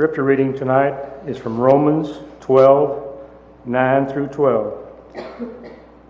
Scripture 0.00 0.24
reading 0.24 0.56
tonight 0.56 0.94
is 1.26 1.36
from 1.36 1.58
Romans 1.60 2.20
12 2.40 3.18
9 3.66 4.06
through 4.06 4.28
12. 4.28 4.88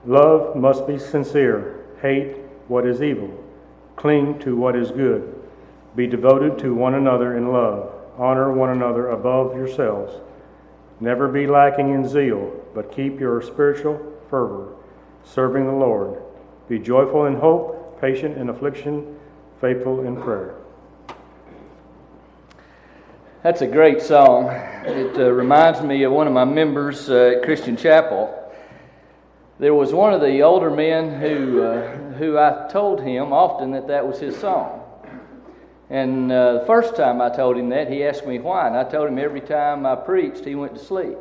Love 0.07 0.55
must 0.55 0.87
be 0.87 0.97
sincere, 0.97 1.87
hate 2.01 2.37
what 2.69 2.87
is 2.87 3.03
evil, 3.03 3.29
cling 3.97 4.39
to 4.39 4.55
what 4.55 4.77
is 4.77 4.93
good, 4.93 5.35
be 5.97 6.07
devoted 6.07 6.57
to 6.57 6.73
one 6.73 6.95
another 6.95 7.37
in 7.37 7.53
love, 7.53 7.93
honor 8.17 8.53
one 8.53 8.71
another 8.71 9.09
above 9.09 9.57
yourselves. 9.57 10.13
Never 11.01 11.27
be 11.27 11.49
lacking 11.49 11.93
in 11.93 12.07
zeal, 12.07 12.63
but 12.73 12.93
keep 12.93 13.19
your 13.19 13.43
spiritual 13.43 14.01
fervor, 14.29 14.69
serving 15.25 15.67
the 15.67 15.73
Lord. 15.73 16.23
Be 16.69 16.79
joyful 16.79 17.27
in 17.27 17.35
hope, 17.35 18.01
patient 18.01 18.39
in 18.39 18.51
affliction, 18.51 19.19
faithful 19.61 20.07
in 20.07 20.15
prayer. 20.15 20.55
That's 23.43 23.63
a 23.63 23.67
great 23.67 24.03
song. 24.03 24.51
It 24.85 25.17
uh, 25.17 25.31
reminds 25.31 25.81
me 25.81 26.03
of 26.03 26.13
one 26.13 26.27
of 26.27 26.33
my 26.35 26.45
members 26.45 27.09
uh, 27.09 27.37
at 27.37 27.43
Christian 27.43 27.75
Chapel. 27.75 28.37
There 29.59 29.73
was 29.73 29.95
one 29.95 30.13
of 30.13 30.21
the 30.21 30.43
older 30.43 30.69
men 30.69 31.19
who, 31.19 31.63
uh, 31.63 31.97
who 32.19 32.37
I 32.37 32.69
told 32.71 33.01
him 33.01 33.33
often 33.33 33.71
that 33.71 33.89
that 33.89 34.07
was 34.07 34.21
his 34.21 34.37
song. 34.37 34.83
And 35.89 36.31
uh, 36.31 36.59
the 36.59 36.67
first 36.67 36.97
time 36.97 37.23
I 37.23 37.31
told 37.31 37.57
him 37.57 37.71
that, 37.71 37.91
he 37.91 38.05
asked 38.05 38.27
me 38.27 38.39
why. 38.39 38.67
And 38.67 38.77
I 38.77 38.85
told 38.85 39.09
him 39.09 39.19
every 39.19 39.41
time 39.41 39.87
I 39.87 39.97
preached, 39.97 40.45
he 40.45 40.55
went 40.55 40.75
to 40.75 40.85
sleep. 40.85 41.17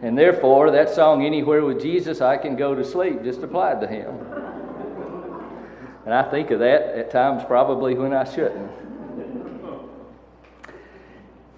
and 0.00 0.16
therefore, 0.16 0.70
that 0.70 0.88
song, 0.88 1.26
Anywhere 1.26 1.62
with 1.62 1.82
Jesus, 1.82 2.22
I 2.22 2.38
Can 2.38 2.56
Go 2.56 2.74
to 2.74 2.86
Sleep, 2.86 3.22
just 3.22 3.42
applied 3.42 3.82
to 3.82 3.86
him. 3.86 4.14
And 6.06 6.14
I 6.14 6.22
think 6.30 6.52
of 6.52 6.60
that 6.60 6.84
at 6.84 7.10
times 7.10 7.44
probably 7.44 7.96
when 7.96 8.14
I 8.14 8.24
shouldn't. 8.24 8.70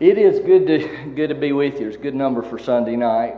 It 0.03 0.19
is 0.19 0.41
good 0.41 0.67
to, 0.67 1.12
good 1.14 1.28
to 1.28 1.36
be 1.36 1.53
with 1.53 1.78
you. 1.78 1.86
It's 1.86 1.95
a 1.95 2.00
good 2.00 2.17
number 2.17 2.42
for 2.42 2.58
Sunday 2.58 2.97
night. 2.97 3.36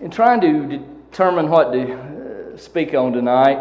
In 0.00 0.10
trying 0.10 0.40
to 0.40 0.78
determine 1.10 1.50
what 1.50 1.72
to 1.72 1.92
uh, 1.92 2.56
speak 2.56 2.94
on 2.94 3.12
tonight, 3.12 3.58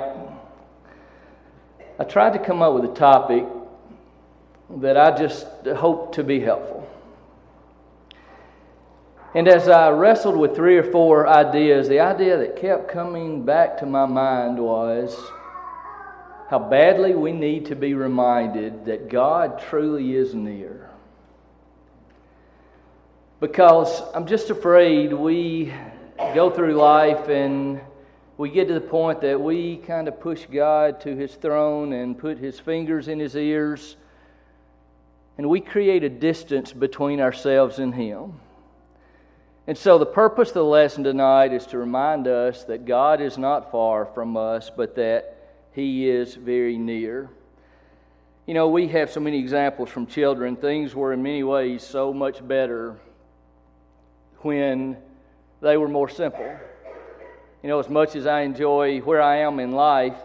I 2.00 2.04
tried 2.06 2.32
to 2.32 2.40
come 2.40 2.62
up 2.62 2.74
with 2.76 2.86
a 2.86 2.94
topic 2.94 3.44
that 4.78 4.96
I 4.96 5.18
just 5.18 5.48
hope 5.76 6.16
to 6.16 6.24
be 6.24 6.40
helpful. 6.40 6.88
And 9.36 9.50
as 9.50 9.68
I 9.68 9.90
wrestled 9.90 10.38
with 10.38 10.56
three 10.56 10.78
or 10.78 10.90
four 10.94 11.28
ideas, 11.28 11.90
the 11.90 12.00
idea 12.00 12.38
that 12.38 12.56
kept 12.56 12.88
coming 12.88 13.44
back 13.44 13.78
to 13.80 13.86
my 13.86 14.06
mind 14.06 14.60
was 14.60 15.14
how 16.50 16.60
badly 16.60 17.14
we 17.14 17.34
need 17.34 17.66
to 17.66 17.76
be 17.76 17.94
reminded 17.94 18.86
that 18.86 19.10
God 19.10 19.62
truly 19.70 20.16
is 20.16 20.34
near. 20.34 20.90
Because 23.42 24.02
I'm 24.16 24.26
just 24.26 24.50
afraid 24.50 25.12
we 25.12 25.74
go 26.34 26.50
through 26.50 26.74
life 26.74 27.28
and 27.28 27.82
we 28.38 28.50
get 28.50 28.70
to 28.70 28.74
the 28.74 28.82
point 28.82 29.22
that 29.22 29.40
we 29.40 29.78
kind 29.78 30.08
of 30.08 30.22
push 30.22 30.46
God 30.46 31.02
to 31.02 31.16
his 31.16 31.36
throne 31.36 31.92
and 31.92 32.18
put 32.18 32.38
his 32.38 32.60
fingers 32.60 33.08
in 33.08 33.20
his 33.20 33.36
ears, 33.36 33.98
and 35.38 35.50
we 35.50 35.60
create 35.60 36.04
a 36.04 36.10
distance 36.10 36.72
between 36.72 37.20
ourselves 37.20 37.80
and 37.80 37.94
him. 37.94 38.40
And 39.66 39.78
so, 39.78 39.98
the 39.98 40.06
purpose 40.06 40.50
of 40.50 40.54
the 40.54 40.64
lesson 40.64 41.04
tonight 41.04 41.52
is 41.52 41.66
to 41.68 41.78
remind 41.78 42.28
us 42.28 42.64
that 42.66 42.86
God 42.86 43.20
is 43.20 43.38
not 43.38 43.72
far 43.72 44.06
from 44.06 44.38
us, 44.38 44.72
but 44.76 44.96
that 44.96 45.37
he 45.78 46.10
is 46.10 46.34
very 46.34 46.76
near. 46.76 47.30
You 48.48 48.56
know, 48.56 48.68
we 48.68 48.88
have 48.88 49.12
so 49.12 49.20
many 49.20 49.38
examples 49.38 49.90
from 49.90 50.08
children. 50.08 50.56
Things 50.56 50.96
were 50.96 51.14
in 51.14 51.22
many 51.22 51.44
ways 51.44 51.84
so 51.84 52.12
much 52.12 52.46
better 52.46 52.96
when 54.40 54.98
they 55.62 55.78
were 55.78 55.88
more 55.88 56.10
simple. 56.10 56.52
You 57.62 57.70
know, 57.70 57.78
as 57.78 57.90
much 57.90 58.16
as 58.16 58.26
I 58.26 58.42
enjoy 58.42 59.02
where 59.02 59.22
I 59.22 59.42
am 59.42 59.60
in 59.60 59.72
life, 59.72 60.18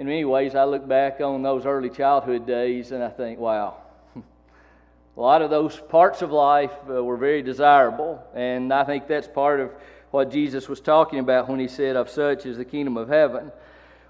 in 0.00 0.08
many 0.08 0.24
ways 0.24 0.56
I 0.56 0.64
look 0.64 0.88
back 0.88 1.20
on 1.20 1.40
those 1.44 1.66
early 1.66 1.88
childhood 1.88 2.44
days 2.44 2.90
and 2.90 3.00
I 3.00 3.10
think, 3.10 3.38
wow, 3.38 3.76
a 4.16 5.20
lot 5.20 5.40
of 5.40 5.50
those 5.50 5.78
parts 5.78 6.20
of 6.20 6.32
life 6.32 6.72
uh, 6.90 7.04
were 7.04 7.16
very 7.16 7.42
desirable. 7.42 8.20
And 8.34 8.72
I 8.72 8.82
think 8.82 9.06
that's 9.06 9.28
part 9.28 9.60
of 9.60 9.70
what 10.10 10.32
Jesus 10.32 10.68
was 10.68 10.80
talking 10.80 11.20
about 11.20 11.48
when 11.48 11.60
he 11.60 11.68
said, 11.68 11.94
Of 11.94 12.10
such 12.10 12.44
is 12.44 12.56
the 12.56 12.64
kingdom 12.64 12.96
of 12.96 13.08
heaven. 13.08 13.52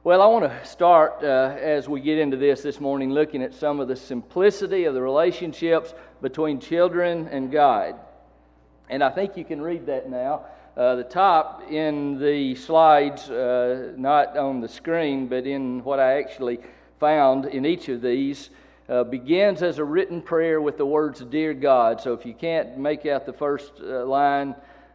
Well, 0.04 0.20
I 0.20 0.26
want 0.26 0.44
to 0.44 0.66
start 0.66 1.22
uh, 1.22 1.56
as 1.58 1.88
we 1.88 1.98
get 2.02 2.18
into 2.18 2.36
this 2.36 2.60
this 2.60 2.78
morning 2.78 3.10
looking 3.10 3.42
at 3.42 3.54
some 3.54 3.80
of 3.80 3.88
the 3.88 3.96
simplicity 3.96 4.84
of 4.84 4.92
the 4.92 5.00
relationships 5.00 5.94
between 6.20 6.60
children 6.60 7.26
and 7.28 7.50
God. 7.50 7.94
And 8.90 9.02
I 9.02 9.08
think 9.08 9.38
you 9.38 9.46
can 9.46 9.62
read 9.62 9.86
that 9.86 10.10
now. 10.10 10.44
Uh, 10.76 10.96
the 10.96 11.04
top 11.04 11.62
in 11.70 12.18
the 12.18 12.54
slides, 12.54 13.30
uh, 13.30 13.94
not 13.96 14.36
on 14.36 14.60
the 14.60 14.68
screen, 14.68 15.26
but 15.26 15.46
in 15.46 15.82
what 15.84 15.98
I 15.98 16.18
actually 16.18 16.58
found 17.00 17.46
in 17.46 17.64
each 17.64 17.88
of 17.88 18.02
these, 18.02 18.50
uh, 18.90 19.04
begins 19.04 19.62
as 19.62 19.78
a 19.78 19.84
written 19.84 20.20
prayer 20.20 20.60
with 20.60 20.76
the 20.76 20.84
words, 20.84 21.20
Dear 21.20 21.54
God. 21.54 21.98
So 21.98 22.12
if 22.12 22.26
you 22.26 22.34
can't 22.34 22.76
make 22.76 23.06
out 23.06 23.24
the 23.24 23.32
first 23.32 23.80
uh, 23.80 24.04
line, 24.04 24.54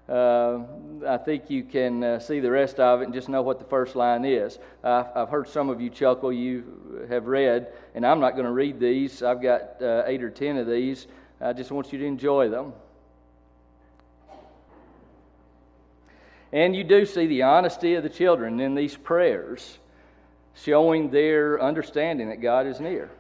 uh, 0.09 0.59
I 1.07 1.17
think 1.17 1.49
you 1.49 1.63
can 1.63 2.03
uh, 2.03 2.19
see 2.19 2.39
the 2.39 2.49
rest 2.49 2.79
of 2.79 3.01
it 3.01 3.05
and 3.05 3.13
just 3.13 3.29
know 3.29 3.41
what 3.41 3.59
the 3.59 3.65
first 3.65 3.95
line 3.95 4.25
is. 4.25 4.57
I've 4.83 5.29
heard 5.29 5.47
some 5.47 5.69
of 5.69 5.79
you 5.79 5.89
chuckle, 5.89 6.33
you 6.33 7.05
have 7.09 7.27
read, 7.27 7.67
and 7.93 8.05
I'm 8.05 8.19
not 8.19 8.31
going 8.31 8.45
to 8.45 8.51
read 8.51 8.79
these. 8.79 9.21
I've 9.21 9.41
got 9.41 9.81
uh, 9.81 10.03
eight 10.07 10.23
or 10.23 10.29
ten 10.29 10.57
of 10.57 10.67
these. 10.67 11.07
I 11.39 11.53
just 11.53 11.71
want 11.71 11.93
you 11.93 11.99
to 11.99 12.05
enjoy 12.05 12.49
them. 12.49 12.73
And 16.51 16.75
you 16.75 16.83
do 16.83 17.05
see 17.05 17.27
the 17.27 17.43
honesty 17.43 17.93
of 17.93 18.03
the 18.03 18.09
children 18.09 18.59
in 18.59 18.73
these 18.73 18.97
prayers, 18.97 19.77
showing 20.55 21.11
their 21.11 21.61
understanding 21.61 22.29
that 22.29 22.41
God 22.41 22.65
is 22.65 22.79
near. 22.79 23.11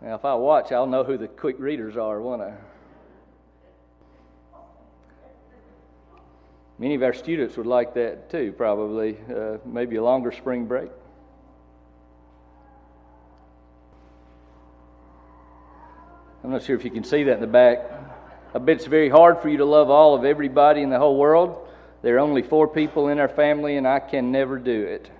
Now, 0.00 0.14
if 0.14 0.24
I 0.24 0.34
watch, 0.34 0.72
I'll 0.72 0.86
know 0.86 1.04
who 1.04 1.18
the 1.18 1.28
quick 1.28 1.56
readers 1.58 1.96
are, 1.96 2.20
won't 2.20 2.42
I? 2.42 2.54
Many 6.78 6.94
of 6.94 7.02
our 7.02 7.14
students 7.14 7.56
would 7.56 7.66
like 7.66 7.94
that 7.94 8.30
too, 8.30 8.52
probably, 8.52 9.16
uh, 9.34 9.58
maybe 9.64 9.96
a 9.96 10.02
longer 10.02 10.30
spring 10.30 10.66
break. 10.66 10.90
I'm 16.44 16.50
not 16.50 16.62
sure 16.62 16.76
if 16.76 16.84
you 16.84 16.90
can 16.90 17.02
see 17.02 17.24
that 17.24 17.34
in 17.34 17.40
the 17.40 17.46
back. 17.46 17.90
I 18.54 18.58
bet 18.58 18.76
it's 18.76 18.86
very 18.86 19.08
hard 19.08 19.40
for 19.40 19.48
you 19.48 19.56
to 19.56 19.64
love 19.64 19.90
all 19.90 20.14
of 20.14 20.24
everybody 20.24 20.82
in 20.82 20.90
the 20.90 20.98
whole 20.98 21.16
world. 21.16 21.66
There 22.02 22.16
are 22.16 22.20
only 22.20 22.42
four 22.42 22.68
people 22.68 23.08
in 23.08 23.18
our 23.18 23.28
family, 23.28 23.78
and 23.78 23.88
I 23.88 23.98
can 23.98 24.30
never 24.30 24.58
do 24.58 24.82
it. 24.84 25.10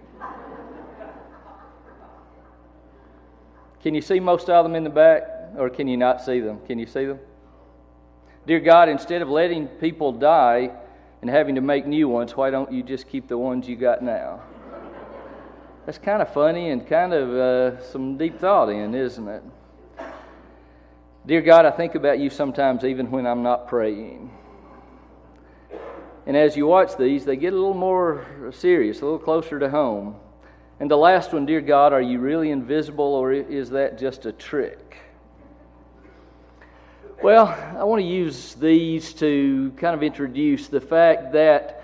Can 3.82 3.94
you 3.94 4.02
see 4.02 4.20
most 4.20 4.50
of 4.50 4.64
them 4.64 4.74
in 4.74 4.84
the 4.84 4.90
back, 4.90 5.22
or 5.56 5.70
can 5.70 5.88
you 5.88 5.96
not 5.96 6.22
see 6.22 6.40
them? 6.40 6.60
Can 6.66 6.78
you 6.78 6.86
see 6.86 7.06
them? 7.06 7.18
Dear 8.46 8.60
God, 8.60 8.88
instead 8.88 9.22
of 9.22 9.28
letting 9.28 9.66
people 9.66 10.12
die, 10.12 10.70
and 11.26 11.34
having 11.34 11.56
to 11.56 11.60
make 11.60 11.88
new 11.88 12.08
ones, 12.08 12.36
why 12.36 12.50
don't 12.50 12.70
you 12.70 12.84
just 12.84 13.08
keep 13.08 13.26
the 13.26 13.36
ones 13.36 13.68
you 13.68 13.74
got 13.74 14.00
now? 14.00 14.40
That's 15.84 15.98
kind 15.98 16.22
of 16.22 16.32
funny 16.32 16.70
and 16.70 16.86
kind 16.86 17.12
of 17.12 17.30
uh, 17.30 17.82
some 17.82 18.16
deep 18.16 18.38
thought 18.38 18.68
in, 18.68 18.94
isn't 18.94 19.26
it? 19.26 19.42
Dear 21.26 21.40
God, 21.40 21.66
I 21.66 21.72
think 21.72 21.96
about 21.96 22.20
you 22.20 22.30
sometimes 22.30 22.84
even 22.84 23.10
when 23.10 23.26
I'm 23.26 23.42
not 23.42 23.66
praying. 23.66 24.30
And 26.26 26.36
as 26.36 26.56
you 26.56 26.64
watch 26.68 26.96
these, 26.96 27.24
they 27.24 27.34
get 27.34 27.52
a 27.52 27.56
little 27.56 27.74
more 27.74 28.24
serious, 28.52 29.00
a 29.00 29.04
little 29.04 29.18
closer 29.18 29.58
to 29.58 29.68
home. 29.68 30.14
And 30.78 30.88
the 30.88 30.96
last 30.96 31.32
one, 31.32 31.44
dear 31.44 31.60
God, 31.60 31.92
are 31.92 32.00
you 32.00 32.20
really 32.20 32.52
invisible 32.52 33.14
or 33.14 33.32
is 33.32 33.70
that 33.70 33.98
just 33.98 34.26
a 34.26 34.32
trick? 34.32 34.96
Well, 37.22 37.46
I 37.46 37.82
want 37.84 38.02
to 38.02 38.06
use 38.06 38.54
these 38.54 39.14
to 39.14 39.72
kind 39.78 39.94
of 39.94 40.02
introduce 40.02 40.68
the 40.68 40.82
fact 40.82 41.32
that 41.32 41.82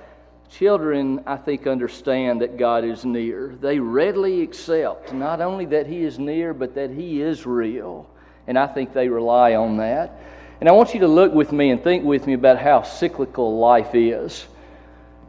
children, 0.51 1.23
I 1.27 1.39
think, 1.39 1.67
understand 1.67 2.43
that 2.43 2.59
God 2.59 2.85
is 2.85 3.07
near. 3.07 3.57
They 3.59 3.79
readily 3.79 4.43
accept 4.43 5.15
not 5.15 5.41
only 5.41 5.65
that 5.67 5.87
He 5.87 6.05
is 6.05 6.19
near, 6.19 6.53
but 6.53 6.75
that 6.75 6.91
He 6.91 7.23
is 7.23 7.47
real. 7.47 8.11
And 8.47 8.59
I 8.59 8.67
think 8.67 8.93
they 8.93 9.09
rely 9.09 9.55
on 9.55 9.79
that. 9.79 10.21
And 10.61 10.69
I 10.69 10.73
want 10.73 10.93
you 10.93 11.01
to 11.01 11.09
look 11.09 11.33
with 11.33 11.51
me 11.51 11.71
and 11.71 11.83
think 11.83 12.05
with 12.05 12.27
me 12.27 12.35
about 12.35 12.59
how 12.59 12.83
cyclical 12.83 13.59
life 13.59 13.95
is. 13.95 14.47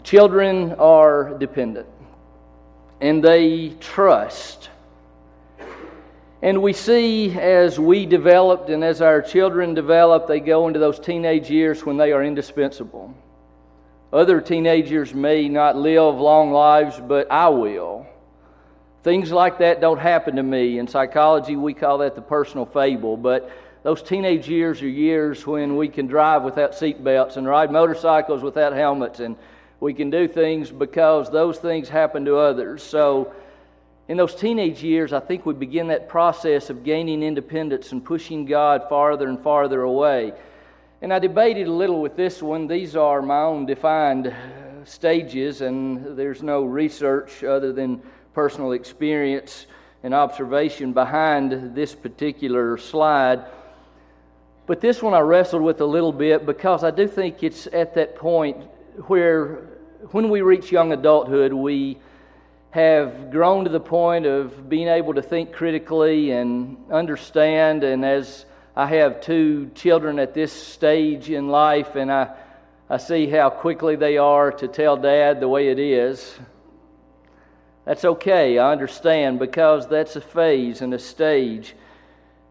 Children 0.04 0.74
are 0.74 1.34
dependent, 1.40 1.88
and 3.00 3.24
they 3.24 3.70
trust 3.80 4.70
and 6.44 6.62
we 6.62 6.74
see 6.74 7.32
as 7.40 7.80
we 7.80 8.06
developed 8.06 8.70
and 8.70 8.84
as 8.84 9.02
our 9.02 9.22
children 9.22 9.74
develop, 9.74 10.28
they 10.28 10.42
go 10.42 10.68
into 10.68 10.78
those 10.78 11.00
teenage 11.00 11.50
years 11.50 11.86
when 11.86 11.96
they 11.96 12.12
are 12.12 12.22
indispensable. 12.22 13.16
Other 14.12 14.42
teenagers 14.42 15.14
may 15.14 15.48
not 15.48 15.78
live 15.78 16.16
long 16.16 16.52
lives, 16.52 17.00
but 17.00 17.32
I 17.32 17.48
will. 17.48 18.06
Things 19.04 19.32
like 19.32 19.60
that 19.60 19.80
don't 19.80 19.98
happen 19.98 20.36
to 20.36 20.44
me. 20.44 20.80
In 20.80 20.88
psychology, 20.90 21.56
we 21.56 21.74
call 21.74 22.00
that 22.00 22.14
the 22.14 22.22
personal 22.22 22.66
fable. 22.66 23.16
But 23.16 23.50
those 23.84 24.04
teenage 24.04 24.50
years 24.50 24.82
are 24.82 24.88
years 24.90 25.48
when 25.48 25.78
we 25.78 25.88
can 25.88 26.08
drive 26.08 26.44
without 26.44 26.74
seatbelts 26.74 27.38
and 27.38 27.48
ride 27.48 27.72
motorcycles 27.72 28.44
without 28.44 28.74
helmets, 28.74 29.22
and 29.22 29.38
we 29.80 29.94
can 29.94 30.10
do 30.10 30.28
things 30.28 30.70
because 30.70 31.32
those 31.32 31.58
things 31.58 31.88
happen 31.88 32.26
to 32.26 32.36
others. 32.36 32.84
So, 32.84 33.32
in 34.08 34.18
those 34.18 34.36
teenage 34.36 34.84
years, 34.84 35.14
I 35.14 35.22
think 35.22 35.46
we 35.46 35.54
begin 35.54 35.88
that 35.88 36.10
process 36.10 36.70
of 36.70 36.84
gaining 36.84 37.24
independence 37.24 37.94
and 37.94 38.04
pushing 38.04 38.46
God 38.46 38.90
farther 38.90 39.30
and 39.30 39.40
farther 39.42 39.84
away. 39.84 40.34
And 41.02 41.14
I 41.14 41.20
debated 41.20 41.68
a 41.68 41.72
little 41.72 42.02
with 42.02 42.18
this 42.18 42.42
one. 42.42 42.68
These 42.68 42.98
are 42.98 43.22
my 43.22 43.42
own 43.42 43.66
defined 43.66 44.34
stages, 44.84 45.62
and 45.62 46.18
there's 46.18 46.44
no 46.44 46.64
research 46.64 47.46
other 47.46 47.72
than 47.72 48.02
personal 48.34 48.74
experience 48.74 49.68
and 50.04 50.14
observation 50.14 50.92
behind 50.92 51.74
this 51.74 51.96
particular 51.96 52.78
slide. 52.78 53.46
But 54.66 54.82
this 54.82 55.02
one 55.02 55.14
I 55.14 55.20
wrestled 55.20 55.62
with 55.62 55.80
a 55.80 55.86
little 55.86 56.12
bit 56.12 56.46
because 56.46 56.84
I 56.84 56.92
do 56.92 57.08
think 57.08 57.42
it's 57.42 57.68
at 57.68 57.96
that 57.96 58.16
point 58.18 58.58
where, 59.08 59.68
when 60.12 60.30
we 60.30 60.42
reach 60.42 60.74
young 60.74 60.92
adulthood, 60.92 61.54
we 61.54 61.98
have 62.74 63.30
grown 63.30 63.66
to 63.66 63.70
the 63.70 63.80
point 63.80 64.26
of 64.26 64.68
being 64.68 64.88
able 64.88 65.14
to 65.14 65.22
think 65.22 65.54
critically 65.54 66.32
and 66.32 66.76
understand. 66.92 67.84
And 67.84 68.04
as 68.04 68.48
I 68.76 68.88
have 68.88 69.22
two 69.22 69.70
children 69.76 70.18
at 70.18 70.34
this 70.34 70.52
stage 70.52 71.30
in 71.30 71.50
life, 71.50 71.94
and 71.96 72.12
I, 72.12 72.36
I 72.90 72.98
see 72.98 73.28
how 73.28 73.52
quickly 73.52 73.96
they 73.96 74.18
are 74.18 74.52
to 74.54 74.68
tell 74.68 74.98
dad 74.98 75.40
the 75.40 75.48
way 75.48 75.68
it 75.68 75.78
is. 75.78 76.36
That's 77.86 78.06
okay, 78.06 78.58
I 78.58 78.72
understand, 78.72 79.38
because 79.38 79.88
that's 79.88 80.16
a 80.16 80.22
phase 80.22 80.82
and 80.82 80.96
a 80.96 81.00
stage. 81.00 81.76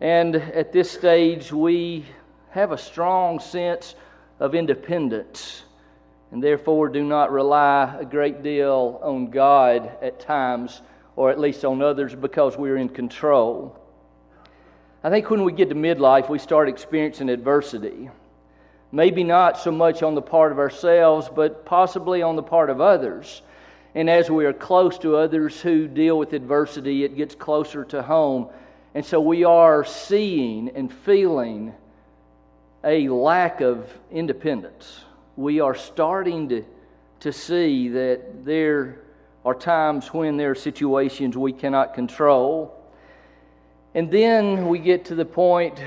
And 0.01 0.37
at 0.37 0.73
this 0.73 0.89
stage, 0.89 1.53
we 1.53 2.05
have 2.51 2.71
a 2.71 2.79
strong 2.79 3.41
sense 3.41 3.97
of 4.39 4.55
independence 4.55 5.65
and 6.33 6.43
therefore 6.43 6.89
do 6.89 7.05
not 7.05 7.31
rely 7.31 7.97
a 8.01 8.05
great 8.05 8.43
deal 8.43 8.99
on 9.03 9.31
God 9.31 9.93
at 10.03 10.19
times, 10.19 10.83
or 11.15 11.31
at 11.31 11.39
least 11.39 11.65
on 11.65 11.81
others, 11.83 12.15
because 12.15 12.57
we're 12.57 12.79
in 12.79 12.89
control. 12.89 13.79
I 15.05 15.11
think 15.11 15.31
when 15.31 15.45
we 15.45 15.53
get 15.53 15.69
to 15.69 15.75
midlife, 15.75 16.29
we 16.29 16.39
start 16.39 16.69
experiencing 16.69 17.29
adversity. 17.29 18.11
Maybe 18.91 19.23
not 19.23 19.59
so 19.59 19.71
much 19.71 20.03
on 20.03 20.15
the 20.15 20.23
part 20.23 20.51
of 20.51 20.59
ourselves, 20.59 21.29
but 21.33 21.65
possibly 21.65 22.23
on 22.23 22.35
the 22.35 22.43
part 22.43 22.71
of 22.71 22.81
others. 22.81 23.43
And 23.95 24.11
as 24.11 24.31
we 24.31 24.45
are 24.47 24.53
close 24.53 24.99
to 24.99 25.17
others 25.17 25.61
who 25.61 25.87
deal 25.87 26.19
with 26.19 26.33
adversity, 26.33 27.05
it 27.05 27.17
gets 27.17 27.35
closer 27.35 27.85
to 27.87 28.03
home 28.03 28.49
and 28.95 29.05
so 29.05 29.21
we 29.21 29.45
are 29.45 29.85
seeing 29.85 30.69
and 30.71 30.93
feeling 30.93 31.73
a 32.85 33.09
lack 33.09 33.61
of 33.61 33.91
independence. 34.11 35.01
We 35.37 35.61
are 35.61 35.75
starting 35.75 36.49
to, 36.51 36.65
to 37.21 37.33
see 37.33 37.89
that 37.89 38.45
there 38.45 39.01
are 39.45 39.55
times 39.55 40.09
when 40.13 40.37
there 40.37 40.51
are 40.51 40.55
situations 40.55 41.37
we 41.37 41.53
cannot 41.53 41.95
control. 41.95 42.79
And 43.95 44.11
then 44.11 44.69
we 44.69 44.79
get 44.79 45.07
to 45.07 45.15
the 45.15 45.25
point, 45.25 45.83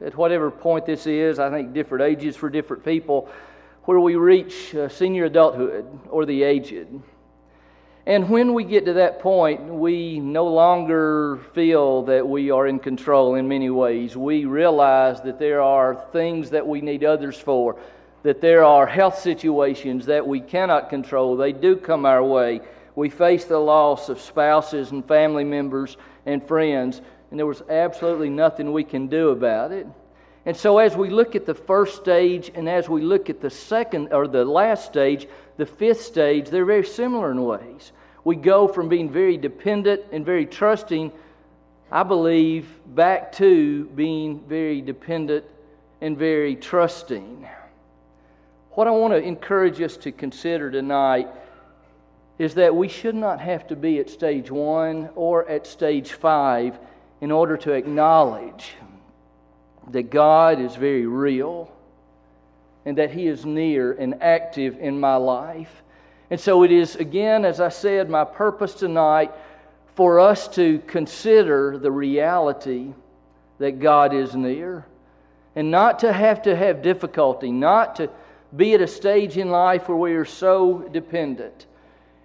at 0.00 0.16
whatever 0.16 0.50
point 0.50 0.86
this 0.86 1.06
is, 1.06 1.38
I 1.38 1.50
think 1.50 1.72
different 1.72 2.04
ages 2.04 2.36
for 2.36 2.50
different 2.50 2.84
people, 2.84 3.28
where 3.84 4.00
we 4.00 4.16
reach 4.16 4.74
uh, 4.74 4.88
senior 4.88 5.26
adulthood 5.26 5.86
or 6.08 6.26
the 6.26 6.42
aged. 6.42 6.88
And 8.06 8.28
when 8.28 8.52
we 8.52 8.64
get 8.64 8.84
to 8.84 8.92
that 8.94 9.20
point, 9.20 9.62
we 9.62 10.20
no 10.20 10.46
longer 10.46 11.38
feel 11.54 12.02
that 12.02 12.26
we 12.26 12.50
are 12.50 12.66
in 12.66 12.78
control 12.78 13.36
in 13.36 13.48
many 13.48 13.70
ways. 13.70 14.14
We 14.16 14.44
realize 14.44 15.22
that 15.22 15.38
there 15.38 15.62
are 15.62 16.04
things 16.12 16.50
that 16.50 16.66
we 16.66 16.82
need 16.82 17.02
others 17.02 17.38
for, 17.38 17.76
that 18.24 18.40
there 18.40 18.64
are 18.64 18.86
health 18.86 19.18
situations 19.18 20.06
that 20.06 20.26
we 20.26 20.40
cannot 20.40 20.90
control. 20.90 21.36
They 21.36 21.52
do 21.52 21.76
come 21.76 22.06
our 22.06 22.24
way. 22.24 22.62
We 22.96 23.10
face 23.10 23.44
the 23.44 23.58
loss 23.58 24.08
of 24.08 24.20
spouses 24.20 24.90
and 24.90 25.06
family 25.06 25.44
members 25.44 25.96
and 26.24 26.46
friends, 26.46 27.02
and 27.30 27.38
there 27.38 27.46
was 27.46 27.62
absolutely 27.68 28.30
nothing 28.30 28.72
we 28.72 28.82
can 28.82 29.08
do 29.08 29.28
about 29.28 29.72
it. 29.72 29.86
And 30.46 30.56
so, 30.56 30.78
as 30.78 30.96
we 30.96 31.10
look 31.10 31.36
at 31.36 31.46
the 31.46 31.54
first 31.54 31.96
stage 31.96 32.50
and 32.54 32.68
as 32.68 32.88
we 32.88 33.02
look 33.02 33.28
at 33.28 33.40
the 33.40 33.50
second 33.50 34.12
or 34.12 34.26
the 34.26 34.44
last 34.44 34.86
stage, 34.86 35.26
the 35.58 35.66
fifth 35.66 36.02
stage, 36.02 36.48
they're 36.48 36.64
very 36.64 36.84
similar 36.84 37.30
in 37.30 37.44
ways. 37.44 37.92
We 38.24 38.36
go 38.36 38.68
from 38.68 38.88
being 38.88 39.10
very 39.10 39.36
dependent 39.36 40.02
and 40.12 40.24
very 40.24 40.46
trusting, 40.46 41.12
I 41.90 42.02
believe, 42.02 42.66
back 42.86 43.32
to 43.32 43.84
being 43.84 44.40
very 44.46 44.80
dependent 44.80 45.44
and 46.00 46.16
very 46.16 46.56
trusting. 46.56 47.46
What 48.74 48.88
I 48.88 48.90
want 48.90 49.12
to 49.12 49.22
encourage 49.22 49.80
us 49.80 49.96
to 49.98 50.10
consider 50.10 50.68
tonight 50.68 51.28
is 52.40 52.54
that 52.54 52.74
we 52.74 52.88
should 52.88 53.14
not 53.14 53.40
have 53.40 53.68
to 53.68 53.76
be 53.76 54.00
at 54.00 54.10
stage 54.10 54.50
one 54.50 55.10
or 55.14 55.48
at 55.48 55.64
stage 55.64 56.14
five 56.14 56.76
in 57.20 57.30
order 57.30 57.56
to 57.58 57.70
acknowledge 57.70 58.72
that 59.92 60.10
God 60.10 60.58
is 60.58 60.74
very 60.74 61.06
real 61.06 61.70
and 62.84 62.98
that 62.98 63.12
He 63.12 63.28
is 63.28 63.46
near 63.46 63.92
and 63.92 64.20
active 64.20 64.76
in 64.80 64.98
my 64.98 65.14
life. 65.14 65.84
And 66.28 66.40
so 66.40 66.64
it 66.64 66.72
is, 66.72 66.96
again, 66.96 67.44
as 67.44 67.60
I 67.60 67.68
said, 67.68 68.10
my 68.10 68.24
purpose 68.24 68.74
tonight 68.74 69.30
for 69.94 70.18
us 70.18 70.48
to 70.48 70.80
consider 70.88 71.78
the 71.78 71.92
reality 71.92 72.92
that 73.58 73.78
God 73.78 74.12
is 74.12 74.34
near 74.34 74.84
and 75.54 75.70
not 75.70 76.00
to 76.00 76.12
have 76.12 76.42
to 76.42 76.56
have 76.56 76.82
difficulty, 76.82 77.52
not 77.52 77.94
to 77.96 78.10
be 78.56 78.74
at 78.74 78.80
a 78.80 78.86
stage 78.86 79.36
in 79.36 79.50
life 79.50 79.88
where 79.88 79.96
we 79.96 80.14
are 80.14 80.24
so 80.24 80.88
dependent. 80.92 81.66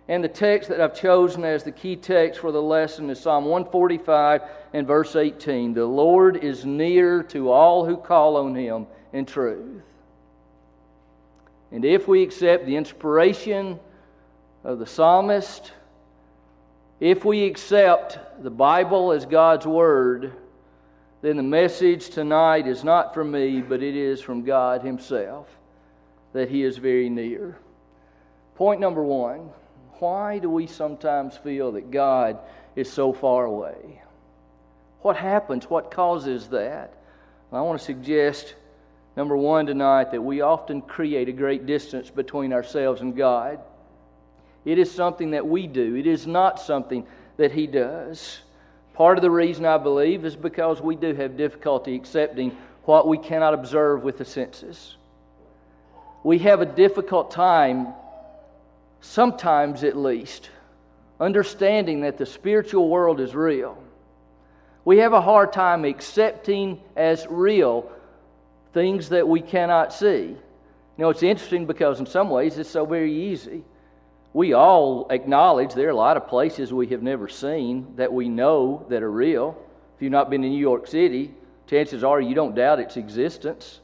And 0.08 0.24
the 0.24 0.30
text 0.30 0.70
that 0.70 0.82
I've 0.82 1.00
chosen 1.00 1.44
as 1.44 1.64
the 1.64 1.72
key 1.72 1.96
text 1.96 2.40
for 2.40 2.52
the 2.52 2.62
lesson 2.62 3.10
is 3.10 3.20
Psalm 3.20 3.46
145 3.46 4.42
and 4.74 4.88
verse 4.88 5.16
18. 5.16 5.74
The 5.74 5.86
Lord 5.86 6.38
is 6.38 6.66
near 6.66 7.24
to 7.24 7.52
all 7.52 7.86
who 7.86 7.98
call 7.98 8.38
on 8.38 8.56
him 8.56 8.88
in 9.14 9.26
truth. 9.26 9.84
And 11.72 11.86
if 11.86 12.08
we 12.08 12.24
accept 12.24 12.66
the 12.66 12.76
inspiration 12.76 13.80
of 14.64 14.80
the 14.80 14.88
psalmist, 14.88 15.72
if 17.00 17.24
we 17.24 17.46
accept 17.46 18.44
the 18.44 18.50
Bible 18.50 19.12
as 19.12 19.26
God's 19.26 19.68
Word, 19.68 20.34
then 21.22 21.38
the 21.38 21.44
message 21.44 22.10
tonight 22.10 22.68
is 22.68 22.84
not 22.84 23.14
from 23.14 23.32
me, 23.32 23.62
but 23.62 23.84
it 23.84 23.96
is 23.96 24.22
from 24.22 24.44
God 24.44 24.82
Himself 24.82 25.48
that 26.34 26.50
He 26.50 26.64
is 26.64 26.78
very 26.78 27.10
near. 27.10 27.58
Point 28.56 28.80
number 28.80 29.04
one 29.04 29.50
why 30.00 30.40
do 30.40 30.50
we 30.50 30.66
sometimes 30.66 31.36
feel 31.36 31.74
that 31.74 31.92
God 31.92 32.40
is 32.76 32.92
so 32.92 33.12
far 33.12 33.46
away? 33.46 34.02
What 35.02 35.18
happens? 35.18 35.70
What 35.70 35.92
causes 35.92 36.48
that? 36.50 36.94
I 37.52 37.62
want 37.62 37.80
to 37.80 37.86
suggest 37.86 38.54
Number 39.20 39.36
one 39.36 39.66
tonight, 39.66 40.12
that 40.12 40.22
we 40.22 40.40
often 40.40 40.82
create 40.82 41.28
a 41.28 41.34
great 41.34 41.66
distance 41.66 42.10
between 42.10 42.54
ourselves 42.54 43.02
and 43.02 43.14
God. 43.14 43.60
It 44.64 44.78
is 44.78 44.90
something 44.90 45.32
that 45.32 45.46
we 45.46 45.68
do, 45.68 45.96
it 45.96 46.08
is 46.08 46.26
not 46.26 46.58
something 46.58 47.06
that 47.36 47.52
He 47.52 47.68
does. 47.68 48.40
Part 48.94 49.18
of 49.18 49.22
the 49.22 49.30
reason 49.30 49.66
I 49.66 49.78
believe 49.78 50.24
is 50.24 50.38
because 50.38 50.82
we 50.82 50.96
do 50.96 51.14
have 51.14 51.36
difficulty 51.36 51.96
accepting 51.96 52.56
what 52.84 53.10
we 53.10 53.18
cannot 53.18 53.54
observe 53.54 54.04
with 54.04 54.18
the 54.18 54.24
senses. 54.24 54.96
We 56.24 56.40
have 56.40 56.62
a 56.62 56.66
difficult 56.66 57.32
time, 57.32 57.88
sometimes 59.02 59.84
at 59.84 59.96
least, 59.96 60.50
understanding 61.20 62.02
that 62.02 62.18
the 62.18 62.26
spiritual 62.26 62.90
world 62.90 63.20
is 63.20 63.34
real. 63.34 63.78
We 64.86 65.00
have 65.00 65.14
a 65.14 65.22
hard 65.22 65.54
time 65.54 65.86
accepting 65.86 66.82
as 66.96 67.26
real 67.30 67.92
things 68.74 69.10
that 69.10 69.28
we 69.28 69.42
cannot 69.42 69.94
see. 69.94 70.36
Know, 70.98 71.10
it's 71.10 71.24
interesting 71.24 71.66
because 71.66 72.02
in 72.02 72.06
some 72.06 72.30
ways 72.30 72.58
it's 72.58 72.70
so 72.70 72.86
very 72.86 73.14
easy. 73.14 73.64
We 74.34 74.52
all 74.52 75.08
acknowledge 75.10 75.74
there 75.74 75.88
are 75.88 75.92
a 75.92 75.96
lot 75.96 76.18
of 76.18 76.28
places 76.28 76.74
we 76.74 76.88
have 76.88 77.02
never 77.02 77.30
seen 77.30 77.96
that 77.96 78.12
we 78.12 78.28
know 78.28 78.86
that 78.90 79.02
are 79.02 79.12
real. 79.12 79.58
If 79.96 80.02
you've 80.02 80.12
not 80.12 80.30
been 80.30 80.42
to 80.42 80.50
New 80.50 80.60
York 80.60 80.88
City, 80.88 81.34
chances 81.68 82.04
are 82.04 82.20
you 82.20 82.36
don't 82.36 82.54
doubt 82.54 82.82
its 82.82 82.98
existence. 82.98 83.80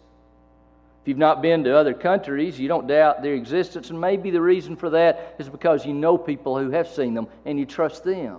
If 1.06 1.10
you've 1.10 1.20
not 1.20 1.44
been 1.44 1.64
to 1.66 1.78
other 1.78 1.94
countries, 1.94 2.60
you 2.60 2.68
don't 2.68 2.88
doubt 2.88 3.22
their 3.22 3.36
existence, 3.36 3.92
and 3.92 4.02
maybe 4.02 4.32
the 4.32 4.42
reason 4.42 4.76
for 4.76 4.90
that 4.90 5.36
is 5.38 5.48
because 5.48 5.86
you 5.86 5.94
know 5.94 6.18
people 6.18 6.58
who 6.58 6.72
have 6.72 6.88
seen 6.88 7.14
them 7.14 7.28
and 7.46 7.60
you 7.60 7.68
trust 7.68 8.04
them. 8.04 8.38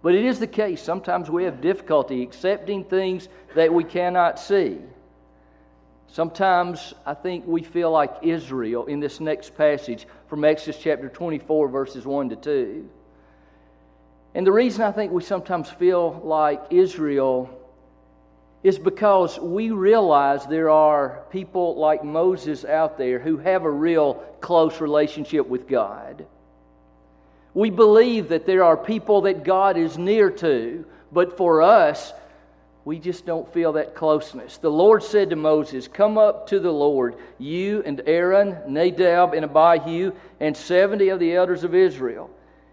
But 0.00 0.14
it 0.14 0.24
is 0.24 0.38
the 0.38 0.46
case. 0.46 0.80
Sometimes 0.80 1.28
we 1.28 1.42
have 1.42 1.60
difficulty 1.60 2.22
accepting 2.22 2.84
things 2.84 3.28
that 3.56 3.74
we 3.74 3.82
cannot 3.82 4.38
see. 4.38 4.78
Sometimes 6.06 6.94
I 7.04 7.14
think 7.14 7.48
we 7.48 7.64
feel 7.64 7.90
like 7.90 8.14
Israel 8.22 8.86
in 8.86 9.00
this 9.00 9.18
next 9.18 9.56
passage 9.56 10.06
from 10.28 10.44
Exodus 10.44 10.80
chapter 10.80 11.08
24, 11.08 11.66
verses 11.66 12.06
1 12.06 12.28
to 12.28 12.36
2. 12.36 12.88
And 14.36 14.46
the 14.46 14.52
reason 14.52 14.82
I 14.82 14.92
think 14.92 15.10
we 15.10 15.24
sometimes 15.24 15.68
feel 15.68 16.20
like 16.22 16.62
Israel 16.70 17.50
is 18.62 18.78
because 18.78 19.38
we 19.38 19.70
realize 19.70 20.46
there 20.46 20.70
are 20.70 21.24
people 21.30 21.76
like 21.76 22.02
Moses 22.02 22.64
out 22.64 22.98
there 22.98 23.18
who 23.18 23.36
have 23.38 23.64
a 23.64 23.70
real 23.70 24.14
close 24.40 24.80
relationship 24.80 25.46
with 25.46 25.68
God. 25.68 26.26
We 27.54 27.70
believe 27.70 28.28
that 28.28 28.44
there 28.44 28.64
are 28.64 28.76
people 28.76 29.22
that 29.22 29.44
God 29.44 29.76
is 29.76 29.96
near 29.96 30.30
to, 30.30 30.84
but 31.12 31.36
for 31.36 31.62
us, 31.62 32.12
we 32.84 32.98
just 33.00 33.26
don't 33.26 33.52
feel 33.52 33.72
that 33.72 33.96
closeness. 33.96 34.58
The 34.58 34.70
Lord 34.70 35.02
said 35.02 35.30
to 35.30 35.36
Moses, 35.36 35.88
Come 35.88 36.18
up 36.18 36.46
to 36.48 36.60
the 36.60 36.72
Lord, 36.72 37.16
you 37.38 37.82
and 37.84 38.00
Aaron, 38.06 38.58
Nadab, 38.68 39.34
and 39.34 39.44
Abihu, 39.44 40.12
and 40.38 40.56
70 40.56 41.08
of 41.08 41.18
the 41.18 41.34
elders 41.34 41.64
of 41.64 41.74
Israel. 41.74 42.30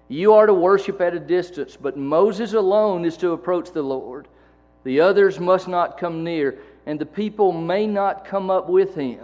You 0.10 0.34
are 0.34 0.46
to 0.46 0.54
worship 0.54 1.02
at 1.02 1.16
a 1.16 1.20
distance, 1.20 1.76
but 1.76 1.98
Moses 1.98 2.54
alone 2.54 3.06
is 3.06 3.18
to 3.18 3.32
approach 3.32 3.72
the 3.72 3.82
Lord. 3.82 4.28
The 4.84 5.02
others 5.02 5.40
must 5.40 5.68
not 5.68 5.98
come 5.98 6.24
near, 6.24 6.60
and 6.86 7.00
the 7.00 7.06
people 7.06 7.52
may 7.52 7.88
not 7.88 8.26
come 8.26 8.50
up 8.50 8.70
with 8.70 8.96
him. 8.96 9.20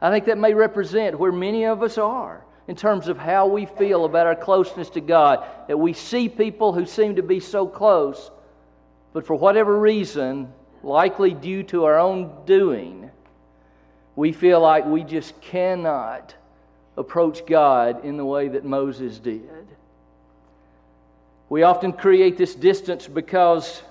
I 0.00 0.10
think 0.10 0.26
that 0.26 0.38
may 0.38 0.52
represent 0.52 1.18
where 1.18 1.32
many 1.32 1.64
of 1.64 1.82
us 1.82 1.96
are 1.96 2.44
in 2.68 2.76
terms 2.76 3.08
of 3.08 3.16
how 3.16 3.46
we 3.46 3.66
feel 3.66 4.04
about 4.04 4.26
our 4.26 4.36
closeness 4.36 4.90
to 4.90 5.00
God. 5.00 5.46
That 5.68 5.78
we 5.78 5.92
see 5.92 6.28
people 6.28 6.72
who 6.72 6.84
seem 6.84 7.16
to 7.16 7.22
be 7.22 7.40
so 7.40 7.66
close, 7.66 8.30
but 9.12 9.26
for 9.26 9.34
whatever 9.34 9.78
reason, 9.78 10.52
likely 10.82 11.32
due 11.32 11.62
to 11.64 11.84
our 11.84 11.98
own 11.98 12.44
doing, 12.44 13.10
we 14.16 14.32
feel 14.32 14.60
like 14.60 14.84
we 14.84 15.02
just 15.02 15.40
cannot 15.40 16.34
approach 16.96 17.46
God 17.46 18.04
in 18.04 18.16
the 18.16 18.24
way 18.24 18.48
that 18.48 18.64
Moses 18.64 19.18
did. 19.18 19.66
We 21.48 21.62
often 21.62 21.92
create 21.92 22.36
this 22.36 22.54
distance 22.54 23.06
because 23.06 23.82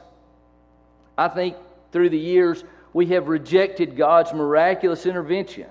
I 1.18 1.28
think 1.28 1.56
through 1.92 2.10
the 2.10 2.18
years 2.18 2.64
we 2.94 3.08
have 3.08 3.28
rejected 3.28 3.98
God's 3.98 4.34
miraculous 4.34 5.06
intervention. 5.06 5.68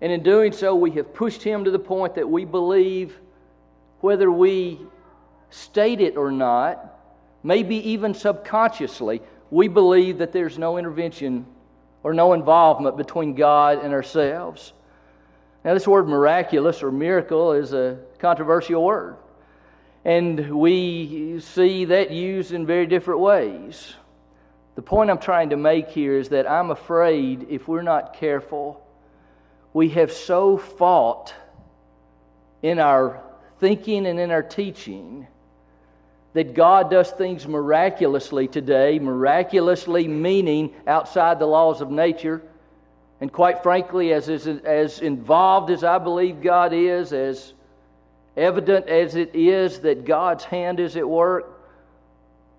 And 0.00 0.10
in 0.10 0.22
doing 0.22 0.52
so, 0.52 0.74
we 0.74 0.90
have 0.92 1.14
pushed 1.14 1.42
Him 1.42 1.64
to 1.64 1.70
the 1.70 1.78
point 1.78 2.16
that 2.16 2.28
we 2.28 2.44
believe, 2.44 3.16
whether 4.00 4.30
we 4.30 4.80
state 5.50 6.00
it 6.00 6.16
or 6.16 6.32
not, 6.32 6.98
maybe 7.42 7.76
even 7.90 8.14
subconsciously, 8.14 9.22
we 9.50 9.68
believe 9.68 10.18
that 10.18 10.32
there's 10.32 10.58
no 10.58 10.76
intervention 10.76 11.46
or 12.02 12.14
no 12.14 12.32
involvement 12.32 12.96
between 12.96 13.34
God 13.34 13.78
and 13.84 13.92
ourselves. 13.92 14.72
Now, 15.64 15.74
this 15.74 15.86
word 15.86 16.08
miraculous 16.08 16.82
or 16.82 16.90
miracle 16.90 17.52
is 17.52 17.72
a 17.72 17.98
controversial 18.18 18.82
word. 18.82 19.16
And 20.04 20.58
we 20.58 21.38
see 21.40 21.84
that 21.84 22.10
used 22.10 22.52
in 22.52 22.66
very 22.66 22.86
different 22.86 23.20
ways. 23.20 23.94
The 24.74 24.82
point 24.82 25.10
I'm 25.10 25.18
trying 25.18 25.50
to 25.50 25.56
make 25.56 25.88
here 25.88 26.16
is 26.16 26.30
that 26.30 26.50
I'm 26.50 26.70
afraid 26.70 27.46
if 27.50 27.68
we're 27.68 27.82
not 27.82 28.14
careful, 28.14 28.84
we 29.74 29.90
have 29.90 30.12
so 30.12 30.56
fought 30.56 31.34
in 32.62 32.78
our 32.78 33.22
thinking 33.58 34.06
and 34.06 34.18
in 34.18 34.30
our 34.30 34.42
teaching 34.42 35.26
that 36.32 36.54
God 36.54 36.90
does 36.90 37.10
things 37.10 37.46
miraculously 37.46 38.48
today, 38.48 38.98
miraculously 38.98 40.08
meaning 40.08 40.72
outside 40.86 41.38
the 41.38 41.46
laws 41.46 41.82
of 41.82 41.90
nature. 41.90 42.42
And 43.20 43.30
quite 43.30 43.62
frankly, 43.62 44.12
as, 44.14 44.30
as, 44.30 44.46
as 44.46 45.00
involved 45.00 45.70
as 45.70 45.84
I 45.84 45.98
believe 45.98 46.40
God 46.40 46.72
is, 46.72 47.12
as 47.12 47.52
evident 48.36 48.88
as 48.88 49.14
it 49.14 49.34
is 49.34 49.80
that 49.80 50.06
God's 50.06 50.44
hand 50.44 50.80
is 50.80 50.96
at 50.96 51.06
work, 51.06 51.51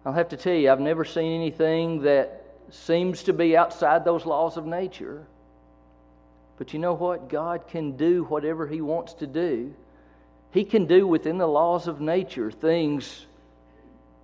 I'll 0.06 0.14
have 0.14 0.30
to 0.30 0.38
tell 0.38 0.54
you, 0.54 0.70
I've 0.70 0.82
never 0.82 1.06
seen 1.06 1.34
anything 1.34 2.02
that 2.02 2.44
seems 2.72 3.24
to 3.24 3.34
be 3.34 3.56
outside 3.56 4.04
those 4.04 4.26
laws 4.26 4.58
of 4.58 4.66
nature. 4.66 5.26
But 6.58 6.74
you 6.74 6.80
know 6.80 6.94
what? 6.94 7.30
God 7.30 7.68
can 7.68 7.96
do 7.96 8.24
whatever 8.26 8.68
He 8.68 8.82
wants 8.82 9.14
to 9.16 9.28
do. 9.28 9.74
He 10.52 10.66
can 10.66 10.86
do 10.86 11.08
within 11.08 11.38
the 11.38 11.48
laws 11.48 11.88
of 11.88 12.02
nature 12.02 12.52
things 12.52 13.26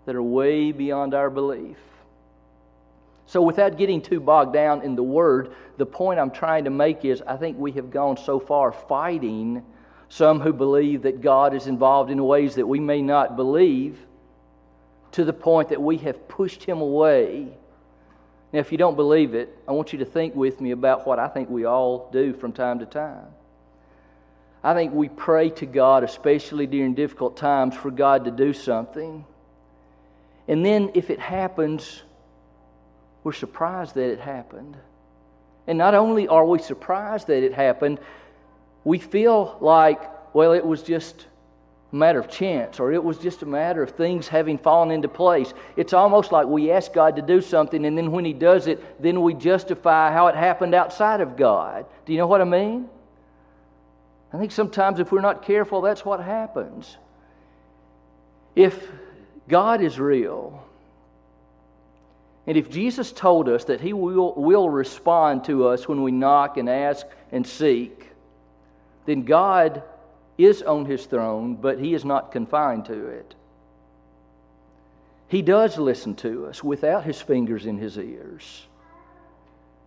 that 0.05 0.15
are 0.15 0.23
way 0.23 0.71
beyond 0.71 1.13
our 1.13 1.29
belief. 1.29 1.77
So, 3.25 3.41
without 3.41 3.77
getting 3.77 4.01
too 4.01 4.19
bogged 4.19 4.53
down 4.53 4.81
in 4.81 4.95
the 4.95 5.03
word, 5.03 5.53
the 5.77 5.85
point 5.85 6.19
I'm 6.19 6.31
trying 6.31 6.65
to 6.65 6.71
make 6.71 7.05
is 7.05 7.21
I 7.25 7.37
think 7.37 7.57
we 7.57 7.71
have 7.73 7.91
gone 7.91 8.17
so 8.17 8.39
far 8.39 8.71
fighting 8.71 9.63
some 10.09 10.39
who 10.39 10.51
believe 10.51 11.03
that 11.03 11.21
God 11.21 11.53
is 11.53 11.67
involved 11.67 12.09
in 12.09 12.23
ways 12.23 12.55
that 12.55 12.67
we 12.67 12.79
may 12.79 13.01
not 13.01 13.35
believe 13.35 13.99
to 15.13 15.23
the 15.23 15.33
point 15.33 15.69
that 15.69 15.81
we 15.81 15.97
have 15.97 16.27
pushed 16.27 16.63
him 16.63 16.81
away. 16.81 17.47
Now, 18.51 18.59
if 18.59 18.71
you 18.71 18.77
don't 18.77 18.95
believe 18.95 19.35
it, 19.35 19.55
I 19.67 19.71
want 19.71 19.93
you 19.93 19.99
to 19.99 20.05
think 20.05 20.35
with 20.35 20.59
me 20.59 20.71
about 20.71 21.05
what 21.05 21.19
I 21.19 21.27
think 21.27 21.49
we 21.49 21.65
all 21.65 22.09
do 22.11 22.33
from 22.33 22.51
time 22.51 22.79
to 22.79 22.85
time. 22.85 23.27
I 24.63 24.73
think 24.73 24.93
we 24.93 25.07
pray 25.07 25.51
to 25.51 25.65
God, 25.65 26.03
especially 26.03 26.67
during 26.67 26.93
difficult 26.93 27.37
times, 27.37 27.75
for 27.75 27.91
God 27.91 28.25
to 28.25 28.31
do 28.31 28.53
something. 28.53 29.25
And 30.47 30.65
then, 30.65 30.91
if 30.95 31.09
it 31.09 31.19
happens, 31.19 32.01
we're 33.23 33.33
surprised 33.33 33.95
that 33.95 34.09
it 34.11 34.19
happened. 34.19 34.75
And 35.67 35.77
not 35.77 35.93
only 35.93 36.27
are 36.27 36.45
we 36.45 36.59
surprised 36.59 37.27
that 37.27 37.43
it 37.43 37.53
happened, 37.53 37.99
we 38.83 38.97
feel 38.97 39.57
like, 39.61 40.01
well, 40.33 40.53
it 40.53 40.65
was 40.65 40.81
just 40.81 41.27
matter 41.91 42.19
of 42.19 42.29
chance 42.29 42.79
or 42.79 42.93
it 42.93 43.03
was 43.03 43.17
just 43.17 43.41
a 43.41 43.45
matter 43.45 43.81
of 43.81 43.91
things 43.91 44.27
having 44.27 44.57
fallen 44.57 44.91
into 44.91 45.07
place. 45.07 45.53
It's 45.75 45.93
almost 45.93 46.31
like 46.31 46.45
we 46.45 46.71
ask 46.71 46.93
God 46.93 47.15
to 47.15 47.21
do 47.21 47.41
something, 47.41 47.85
and 47.85 47.97
then 47.97 48.11
when 48.11 48.25
He 48.25 48.33
does 48.33 48.67
it, 48.67 49.01
then 49.01 49.21
we 49.21 49.33
justify 49.33 50.11
how 50.11 50.27
it 50.27 50.35
happened 50.35 50.75
outside 50.75 51.21
of 51.21 51.35
God. 51.35 51.85
Do 52.05 52.13
you 52.13 52.19
know 52.19 52.27
what 52.27 52.41
I 52.41 52.45
mean? 52.45 52.87
I 54.31 54.37
think 54.37 54.51
sometimes 54.51 54.99
if 54.99 55.11
we're 55.11 55.21
not 55.21 55.43
careful, 55.43 55.81
that's 55.81 56.05
what 56.05 56.19
happens. 56.19 56.97
If 58.55 58.87
God 59.47 59.81
is 59.81 59.99
real, 59.99 60.63
and 62.45 62.57
if 62.57 62.69
Jesus 62.69 63.11
told 63.11 63.49
us 63.49 63.65
that 63.65 63.81
He 63.81 63.93
will, 63.93 64.33
will 64.35 64.69
respond 64.69 65.45
to 65.45 65.67
us 65.67 65.87
when 65.87 66.03
we 66.03 66.11
knock 66.11 66.57
and 66.57 66.69
ask 66.69 67.05
and 67.31 67.45
seek, 67.45 68.09
then 69.05 69.23
God 69.23 69.81
is 70.45 70.61
on 70.61 70.85
His 70.85 71.05
throne, 71.05 71.55
but 71.55 71.79
He 71.79 71.93
is 71.93 72.05
not 72.05 72.31
confined 72.31 72.85
to 72.85 73.07
it. 73.07 73.35
He 75.27 75.41
does 75.41 75.77
listen 75.77 76.15
to 76.15 76.47
us 76.47 76.63
without 76.63 77.03
His 77.03 77.21
fingers 77.21 77.65
in 77.65 77.77
His 77.77 77.97
ears. 77.97 78.65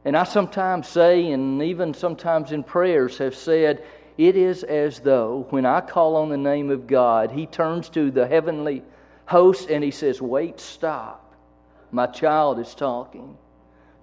And 0.05 0.17
I 0.17 0.25
sometimes 0.25 0.89
say, 0.89 1.31
and 1.31 1.63
even 1.63 1.95
sometimes 1.95 2.53
in 2.53 2.65
prayers 2.65 3.19
have 3.19 3.35
said, 3.35 3.85
it 4.19 4.37
is 4.37 4.63
as 4.63 5.01
though 5.01 5.47
when 5.51 5.65
I 5.65 5.81
call 5.81 6.17
on 6.17 6.29
the 6.29 6.37
name 6.37 6.71
of 6.71 6.87
God, 6.87 7.31
He 7.31 7.47
turns 7.47 7.89
to 7.91 8.11
the 8.11 8.27
heavenly 8.27 8.83
host 9.27 9.71
and 9.71 9.83
He 9.83 9.91
says, 9.91 10.21
Wait, 10.21 10.61
stop. 10.61 11.35
My 11.91 12.07
child 12.07 12.59
is 12.59 12.75
talking. 12.75 13.37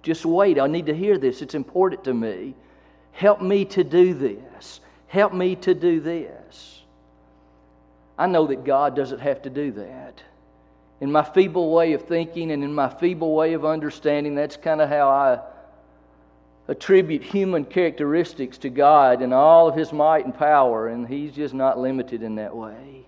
Just 0.02 0.24
wait. 0.24 0.58
I 0.58 0.66
need 0.66 0.86
to 0.86 0.94
hear 0.94 1.18
this. 1.18 1.42
It's 1.42 1.54
important 1.54 2.04
to 2.04 2.14
me. 2.14 2.54
Help 3.12 3.42
me 3.42 3.64
to 3.66 3.84
do 3.84 4.14
this. 4.14 4.80
Help 5.10 5.32
me 5.32 5.56
to 5.56 5.74
do 5.74 6.00
this. 6.00 6.82
I 8.16 8.26
know 8.26 8.46
that 8.46 8.64
God 8.64 8.94
doesn't 8.94 9.18
have 9.18 9.42
to 9.42 9.50
do 9.50 9.72
that. 9.72 10.22
In 11.00 11.10
my 11.10 11.24
feeble 11.24 11.72
way 11.72 11.94
of 11.94 12.02
thinking 12.02 12.52
and 12.52 12.62
in 12.62 12.72
my 12.72 12.88
feeble 12.88 13.34
way 13.34 13.54
of 13.54 13.64
understanding, 13.64 14.34
that's 14.34 14.56
kind 14.56 14.80
of 14.80 14.88
how 14.88 15.08
I 15.08 15.40
attribute 16.68 17.24
human 17.24 17.64
characteristics 17.64 18.56
to 18.58 18.70
God 18.70 19.20
and 19.20 19.34
all 19.34 19.68
of 19.68 19.74
His 19.74 19.92
might 19.92 20.24
and 20.24 20.34
power, 20.34 20.88
and 20.88 21.08
He's 21.08 21.34
just 21.34 21.54
not 21.54 21.78
limited 21.78 22.22
in 22.22 22.36
that 22.36 22.54
way. 22.54 23.04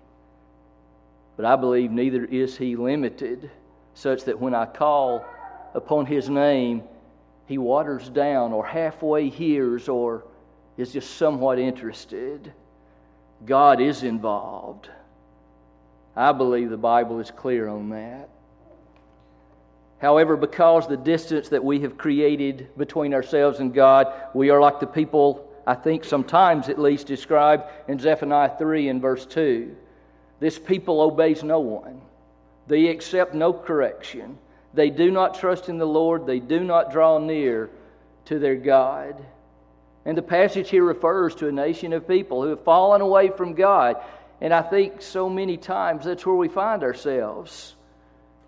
But 1.37 1.45
I 1.45 1.55
believe 1.55 1.89
neither 1.89 2.25
is 2.25 2.57
He 2.57 2.75
limited 2.75 3.49
such 3.93 4.25
that 4.25 4.39
when 4.39 4.53
I 4.53 4.65
call 4.65 5.25
upon 5.73 6.05
his 6.05 6.29
name, 6.29 6.83
he 7.45 7.57
waters 7.57 8.09
down 8.09 8.53
or 8.53 8.65
halfway 8.65 9.29
hears 9.29 9.87
or 9.87 10.23
is 10.77 10.93
just 10.93 11.17
somewhat 11.17 11.59
interested. 11.59 12.53
God 13.45 13.81
is 13.81 14.03
involved. 14.03 14.89
I 16.15 16.31
believe 16.31 16.69
the 16.69 16.77
Bible 16.77 17.19
is 17.19 17.31
clear 17.31 17.67
on 17.67 17.89
that. 17.89 18.29
However, 19.99 20.35
because 20.35 20.87
the 20.87 20.97
distance 20.97 21.49
that 21.49 21.63
we 21.63 21.79
have 21.79 21.97
created 21.97 22.67
between 22.77 23.13
ourselves 23.13 23.59
and 23.59 23.73
God, 23.73 24.13
we 24.33 24.49
are 24.49 24.59
like 24.59 24.79
the 24.79 24.87
people, 24.87 25.49
I 25.65 25.75
think 25.75 26.03
sometimes 26.03 26.67
at 26.67 26.77
least, 26.77 27.07
described 27.07 27.63
in 27.87 27.99
Zephaniah 27.99 28.51
3 28.57 28.89
and 28.89 29.01
verse 29.01 29.25
2. 29.25 29.75
This 30.39 30.59
people 30.59 30.99
obeys 30.99 31.41
no 31.41 31.61
one. 31.61 32.01
They 32.67 32.87
accept 32.87 33.33
no 33.33 33.53
correction. 33.53 34.37
They 34.73 34.89
do 34.89 35.09
not 35.09 35.39
trust 35.39 35.69
in 35.69 35.77
the 35.77 35.85
Lord. 35.85 36.25
They 36.25 36.39
do 36.39 36.59
not 36.59 36.91
draw 36.91 37.17
near 37.17 37.69
to 38.25 38.39
their 38.39 38.55
God. 38.55 39.23
And 40.05 40.17
the 40.17 40.21
passage 40.21 40.69
here 40.69 40.83
refers 40.83 41.35
to 41.35 41.47
a 41.47 41.51
nation 41.51 41.93
of 41.93 42.07
people 42.07 42.41
who 42.41 42.49
have 42.49 42.63
fallen 42.63 43.01
away 43.01 43.29
from 43.29 43.53
God. 43.53 43.97
And 44.41 44.53
I 44.53 44.61
think 44.61 45.01
so 45.01 45.29
many 45.29 45.57
times 45.57 46.05
that's 46.05 46.25
where 46.25 46.35
we 46.35 46.49
find 46.49 46.83
ourselves 46.83 47.75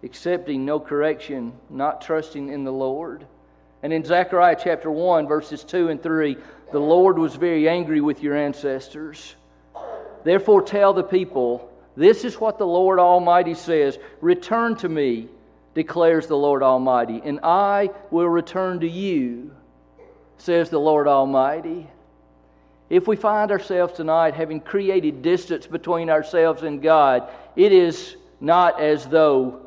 accepting 0.04 0.66
no 0.66 0.80
correction, 0.80 1.54
not 1.70 2.02
trusting 2.02 2.50
in 2.50 2.64
the 2.64 2.72
Lord. 2.72 3.26
And 3.82 3.92
in 3.92 4.04
Zechariah 4.04 4.58
chapter 4.62 4.92
1, 4.92 5.28
verses 5.28 5.64
2 5.64 5.90
and 5.90 6.02
3, 6.02 6.38
the 6.72 6.80
Lord 6.80 7.18
was 7.18 7.36
very 7.36 7.68
angry 7.68 8.02
with 8.02 8.22
your 8.22 8.36
ancestors. 8.36 9.36
Therefore, 10.24 10.62
tell 10.62 10.94
the 10.94 11.04
people, 11.04 11.72
this 11.96 12.24
is 12.24 12.40
what 12.40 12.58
the 12.58 12.68
Lord 12.68 13.00
Almighty 13.00 13.54
says 13.54 13.98
Return 14.22 14.76
to 14.78 14.90
me, 14.90 15.30
declares 15.74 16.28
the 16.28 16.38
Lord 16.38 16.64
Almighty, 16.64 17.22
and 17.24 17.40
I 17.44 17.90
will 18.12 18.30
return 18.30 18.80
to 18.82 18.90
you, 18.90 19.52
says 20.38 20.70
the 20.70 20.80
Lord 20.80 21.08
Almighty. 21.08 21.88
If 22.90 23.08
we 23.08 23.16
find 23.16 23.52
ourselves 23.52 23.94
tonight 23.94 24.36
having 24.36 24.60
created 24.60 25.22
distance 25.22 25.66
between 25.66 26.10
ourselves 26.10 26.64
and 26.64 26.82
God, 26.82 27.28
it 27.56 27.72
is 27.72 28.16
not 28.40 28.80
as 28.80 29.06
though 29.06 29.62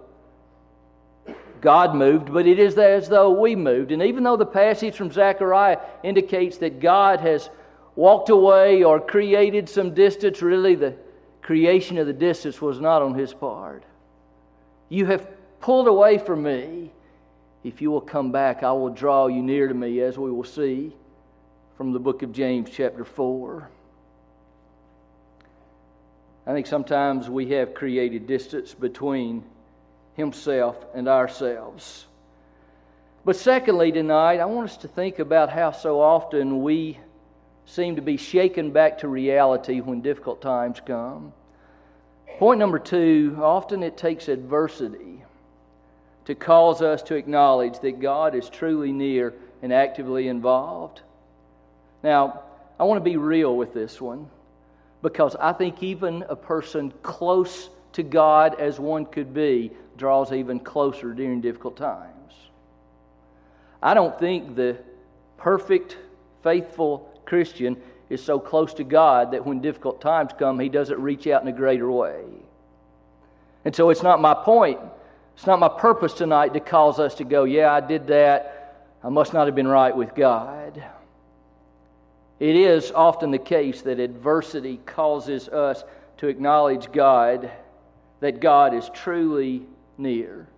God 1.60 1.94
moved, 1.94 2.32
but 2.32 2.46
it 2.46 2.58
is 2.58 2.78
as 2.78 3.08
though 3.08 3.30
we 3.30 3.56
moved. 3.56 3.90
And 3.90 4.02
even 4.02 4.22
though 4.22 4.36
the 4.36 4.46
passage 4.46 4.94
from 4.94 5.10
Zechariah 5.10 5.78
indicates 6.04 6.58
that 6.58 6.80
God 6.80 7.20
has 7.20 7.50
walked 7.96 8.28
away 8.28 8.84
or 8.84 9.00
created 9.00 9.68
some 9.68 9.94
distance, 9.94 10.40
really 10.40 10.76
the 10.76 10.94
creation 11.42 11.98
of 11.98 12.06
the 12.06 12.12
distance 12.12 12.60
was 12.60 12.80
not 12.80 13.02
on 13.02 13.14
his 13.14 13.34
part. 13.34 13.82
You 14.88 15.06
have 15.06 15.26
pulled 15.60 15.88
away 15.88 16.18
from 16.18 16.44
me. 16.44 16.92
If 17.64 17.82
you 17.82 17.90
will 17.90 18.00
come 18.00 18.30
back, 18.30 18.62
I 18.62 18.72
will 18.72 18.90
draw 18.90 19.26
you 19.26 19.42
near 19.42 19.66
to 19.66 19.74
me, 19.74 20.00
as 20.00 20.16
we 20.16 20.30
will 20.30 20.44
see 20.44 20.94
from 21.76 21.92
the 21.92 21.98
book 21.98 22.22
of 22.22 22.32
James, 22.32 22.70
chapter 22.70 23.04
4. 23.04 23.68
I 26.46 26.52
think 26.52 26.66
sometimes 26.66 27.28
we 27.28 27.50
have 27.50 27.74
created 27.74 28.26
distance 28.26 28.74
between 28.74 29.44
Himself 30.14 30.76
and 30.94 31.08
ourselves. 31.08 32.06
But 33.24 33.36
secondly, 33.36 33.92
tonight, 33.92 34.38
I 34.38 34.46
want 34.46 34.70
us 34.70 34.76
to 34.78 34.88
think 34.88 35.18
about 35.18 35.50
how 35.50 35.72
so 35.72 36.00
often 36.00 36.62
we 36.62 36.98
seem 37.66 37.96
to 37.96 38.02
be 38.02 38.16
shaken 38.16 38.70
back 38.70 38.98
to 38.98 39.08
reality 39.08 39.80
when 39.80 40.00
difficult 40.00 40.40
times 40.40 40.80
come. 40.86 41.32
Point 42.38 42.60
number 42.60 42.78
two 42.78 43.36
often 43.42 43.82
it 43.82 43.96
takes 43.96 44.28
adversity 44.28 45.17
to 46.28 46.34
cause 46.34 46.82
us 46.82 47.00
to 47.00 47.14
acknowledge 47.14 47.80
that 47.80 48.00
God 48.00 48.34
is 48.34 48.50
truly 48.50 48.92
near 48.92 49.32
and 49.62 49.72
actively 49.72 50.28
involved. 50.28 51.00
Now, 52.02 52.42
I 52.78 52.84
want 52.84 53.02
to 53.02 53.10
be 53.10 53.16
real 53.16 53.56
with 53.56 53.72
this 53.72 53.98
one 53.98 54.28
because 55.00 55.34
I 55.36 55.54
think 55.54 55.82
even 55.82 56.26
a 56.28 56.36
person 56.36 56.92
close 57.02 57.70
to 57.94 58.02
God 58.02 58.60
as 58.60 58.78
one 58.78 59.06
could 59.06 59.32
be 59.32 59.70
draws 59.96 60.30
even 60.30 60.60
closer 60.60 61.14
during 61.14 61.40
difficult 61.40 61.78
times. 61.78 62.34
I 63.82 63.94
don't 63.94 64.18
think 64.18 64.54
the 64.54 64.76
perfect, 65.38 65.96
faithful 66.42 67.10
Christian 67.24 67.74
is 68.10 68.22
so 68.22 68.38
close 68.38 68.74
to 68.74 68.84
God 68.84 69.30
that 69.30 69.46
when 69.46 69.62
difficult 69.62 70.02
times 70.02 70.32
come, 70.38 70.60
he 70.60 70.68
doesn't 70.68 71.00
reach 71.00 71.26
out 71.26 71.40
in 71.40 71.48
a 71.48 71.52
greater 71.52 71.90
way. 71.90 72.22
And 73.64 73.74
so 73.74 73.88
it's 73.88 74.02
not 74.02 74.20
my 74.20 74.34
point, 74.34 74.78
it's 75.38 75.46
not 75.46 75.60
my 75.60 75.68
purpose 75.68 76.14
tonight 76.14 76.54
to 76.54 76.60
cause 76.60 76.98
us 76.98 77.14
to 77.14 77.24
go, 77.24 77.44
yeah, 77.44 77.72
I 77.72 77.78
did 77.78 78.08
that. 78.08 78.88
I 79.04 79.08
must 79.08 79.32
not 79.32 79.46
have 79.46 79.54
been 79.54 79.68
right 79.68 79.96
with 79.96 80.12
God. 80.16 80.82
It 82.40 82.56
is 82.56 82.90
often 82.90 83.30
the 83.30 83.38
case 83.38 83.82
that 83.82 84.00
adversity 84.00 84.80
causes 84.84 85.48
us 85.48 85.84
to 86.16 86.26
acknowledge 86.26 86.90
God, 86.90 87.52
that 88.18 88.40
God 88.40 88.74
is 88.74 88.90
truly 88.92 89.62
near. 89.96 90.48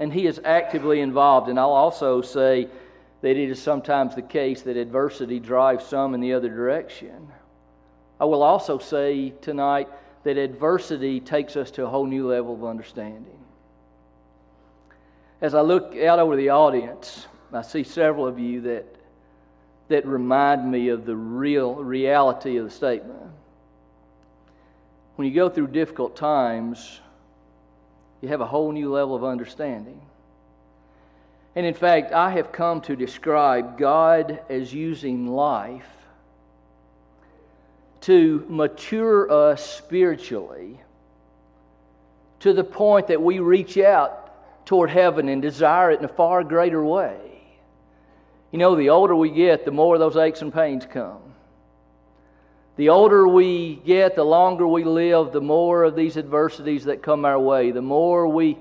And 0.00 0.10
He 0.10 0.26
is 0.26 0.40
actively 0.42 1.00
involved. 1.00 1.50
And 1.50 1.60
I'll 1.60 1.68
also 1.68 2.22
say 2.22 2.68
that 3.20 3.36
it 3.36 3.50
is 3.50 3.60
sometimes 3.60 4.14
the 4.14 4.22
case 4.22 4.62
that 4.62 4.78
adversity 4.78 5.38
drives 5.38 5.84
some 5.84 6.14
in 6.14 6.22
the 6.22 6.32
other 6.32 6.48
direction. 6.48 7.28
I 8.18 8.24
will 8.24 8.44
also 8.44 8.78
say 8.78 9.34
tonight 9.42 9.90
that 10.22 10.38
adversity 10.38 11.20
takes 11.20 11.54
us 11.54 11.70
to 11.72 11.84
a 11.84 11.86
whole 11.86 12.06
new 12.06 12.26
level 12.30 12.54
of 12.54 12.64
understanding. 12.64 13.43
As 15.44 15.54
I 15.54 15.60
look 15.60 15.94
out 15.94 16.18
over 16.18 16.36
the 16.36 16.48
audience, 16.48 17.26
I 17.52 17.60
see 17.60 17.84
several 17.84 18.26
of 18.26 18.38
you 18.38 18.62
that 18.62 18.86
that 19.88 20.06
remind 20.06 20.70
me 20.70 20.88
of 20.88 21.04
the 21.04 21.14
real 21.14 21.74
reality 21.74 22.56
of 22.56 22.64
the 22.64 22.70
statement. 22.70 23.20
When 25.16 25.28
you 25.28 25.34
go 25.34 25.50
through 25.50 25.66
difficult 25.66 26.16
times, 26.16 26.98
you 28.22 28.30
have 28.30 28.40
a 28.40 28.46
whole 28.46 28.72
new 28.72 28.90
level 28.90 29.14
of 29.14 29.22
understanding. 29.22 30.00
And 31.54 31.66
in 31.66 31.74
fact, 31.74 32.12
I 32.12 32.30
have 32.30 32.50
come 32.50 32.80
to 32.80 32.96
describe 32.96 33.76
God 33.76 34.40
as 34.48 34.72
using 34.72 35.26
life 35.26 35.90
to 38.00 38.46
mature 38.48 39.30
us 39.30 39.62
spiritually 39.62 40.80
to 42.40 42.54
the 42.54 42.64
point 42.64 43.08
that 43.08 43.20
we 43.20 43.40
reach 43.40 43.76
out 43.76 44.23
toward 44.64 44.90
heaven 44.90 45.28
and 45.28 45.42
desire 45.42 45.90
it 45.90 45.98
in 45.98 46.04
a 46.04 46.08
far 46.08 46.42
greater 46.42 46.84
way. 46.84 47.18
You 48.50 48.58
know, 48.58 48.76
the 48.76 48.90
older 48.90 49.16
we 49.16 49.30
get, 49.30 49.64
the 49.64 49.70
more 49.70 49.98
those 49.98 50.16
aches 50.16 50.42
and 50.42 50.52
pains 50.52 50.86
come. 50.86 51.20
The 52.76 52.88
older 52.88 53.28
we 53.28 53.76
get, 53.84 54.16
the 54.16 54.24
longer 54.24 54.66
we 54.66 54.84
live, 54.84 55.32
the 55.32 55.40
more 55.40 55.84
of 55.84 55.94
these 55.94 56.16
adversities 56.16 56.84
that 56.84 57.02
come 57.02 57.24
our 57.24 57.38
way, 57.38 57.70
the 57.70 57.82
more 57.82 58.26
we 58.26 58.58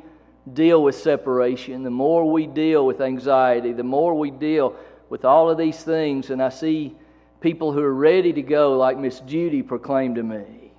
deal 0.52 0.84
with 0.84 0.96
separation, 0.96 1.84
the 1.84 1.90
more 1.90 2.30
we 2.30 2.48
deal 2.48 2.86
with 2.86 3.02
anxiety, 3.02 3.72
the 3.72 3.84
more 3.84 4.14
we 4.14 4.30
deal 4.30 4.76
with 5.10 5.26
all 5.26 5.50
of 5.50 5.58
these 5.58 5.84
things. 5.84 6.30
And 6.30 6.44
I 6.44 6.50
see 6.50 6.96
people 7.40 7.72
who 7.72 7.82
are 7.82 7.94
ready 7.94 8.34
to 8.34 8.42
go, 8.42 8.78
like 8.78 8.98
Miss 8.98 9.20
Judy 9.22 9.64
proclaimed 9.64 10.16
to 10.16 10.24
me, 10.24 10.72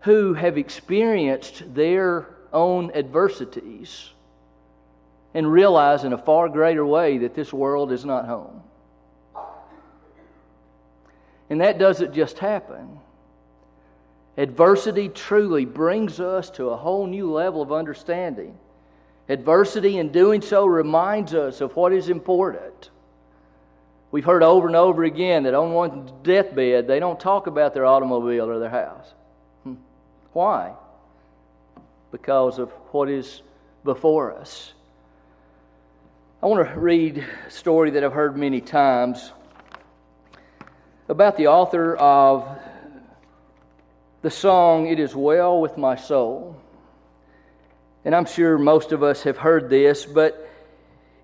who 0.00 0.34
have 0.34 0.58
experienced 0.58 1.74
their 1.74 2.33
own 2.54 2.92
adversities 2.94 4.10
and 5.34 5.50
realize 5.50 6.04
in 6.04 6.12
a 6.12 6.18
far 6.18 6.48
greater 6.48 6.86
way 6.86 7.18
that 7.18 7.34
this 7.34 7.52
world 7.52 7.92
is 7.92 8.04
not 8.04 8.26
home. 8.26 8.62
And 11.50 11.60
that 11.60 11.78
doesn't 11.78 12.14
just 12.14 12.38
happen. 12.38 13.00
Adversity 14.36 15.08
truly 15.08 15.64
brings 15.64 16.20
us 16.20 16.50
to 16.50 16.70
a 16.70 16.76
whole 16.76 17.06
new 17.06 17.30
level 17.30 17.60
of 17.60 17.72
understanding. 17.72 18.56
Adversity, 19.28 19.98
in 19.98 20.10
doing 20.10 20.40
so, 20.40 20.66
reminds 20.66 21.34
us 21.34 21.60
of 21.60 21.74
what 21.76 21.92
is 21.92 22.08
important. 22.08 22.90
We've 24.10 24.24
heard 24.24 24.42
over 24.42 24.66
and 24.66 24.76
over 24.76 25.02
again 25.02 25.42
that 25.44 25.54
on 25.54 25.72
one's 25.72 26.12
deathbed, 26.22 26.86
they 26.86 27.00
don't 27.00 27.18
talk 27.18 27.46
about 27.46 27.74
their 27.74 27.86
automobile 27.86 28.48
or 28.48 28.58
their 28.58 28.70
house. 28.70 29.12
Hmm. 29.64 29.74
Why? 30.32 30.74
Because 32.14 32.60
of 32.60 32.70
what 32.92 33.10
is 33.10 33.42
before 33.82 34.32
us. 34.38 34.72
I 36.40 36.46
want 36.46 36.64
to 36.64 36.78
read 36.78 37.26
a 37.48 37.50
story 37.50 37.90
that 37.90 38.04
I've 38.04 38.12
heard 38.12 38.36
many 38.36 38.60
times 38.60 39.32
about 41.08 41.36
the 41.36 41.48
author 41.48 41.96
of 41.96 42.46
the 44.22 44.30
song, 44.30 44.86
It 44.86 45.00
Is 45.00 45.12
Well 45.12 45.60
With 45.60 45.76
My 45.76 45.96
Soul. 45.96 46.56
And 48.04 48.14
I'm 48.14 48.26
sure 48.26 48.58
most 48.58 48.92
of 48.92 49.02
us 49.02 49.24
have 49.24 49.38
heard 49.38 49.68
this, 49.68 50.06
but 50.06 50.48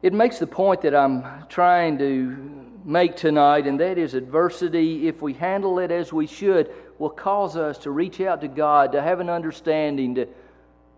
it 0.03 0.12
makes 0.12 0.40
the 0.40 0.48
point 0.48 0.81
that 0.81 0.96
I'm 0.96 1.46
trying 1.48 1.98
to 1.98 2.66
make 2.85 3.14
tonight, 3.14 3.68
and 3.68 3.79
that 3.79 3.96
is 3.96 4.14
adversity, 4.14 5.07
if 5.07 5.22
we 5.22 5.35
handle 5.35 5.79
it 5.79 5.92
as 5.92 6.12
we 6.12 6.26
should, 6.26 6.68
will 6.98 7.11
cause 7.11 7.57
us 7.57 7.79
to 7.79 7.92
reach 7.92 8.20
out 8.20 8.40
to 8.40 8.48
God, 8.48 8.90
to 8.90 9.00
have 9.00 9.20
an 9.20 9.31
understanding, 9.31 10.16
to 10.16 10.26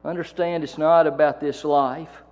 understand 0.04 0.64
it's 0.64 0.78
not 0.78 1.06
about 1.06 1.40
this 1.40 1.64
life. 1.64 2.22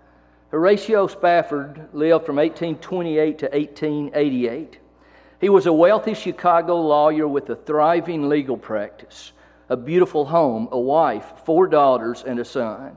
Horatio 0.50 1.06
Spafford 1.06 1.88
lived 1.92 2.26
from 2.26 2.36
1828 2.36 3.38
to 3.38 3.46
1888. 3.46 4.78
He 5.40 5.48
was 5.48 5.66
a 5.66 5.72
wealthy 5.72 6.14
Chicago 6.14 6.80
lawyer 6.80 7.26
with 7.28 7.48
a 7.50 7.56
thriving 7.56 8.28
legal 8.28 8.56
practice, 8.56 9.32
a 9.68 9.76
beautiful 9.76 10.24
home, 10.24 10.68
a 10.72 10.78
wife, 10.78 11.32
four 11.44 11.68
daughters, 11.68 12.24
and 12.26 12.40
a 12.40 12.44
son. 12.44 12.96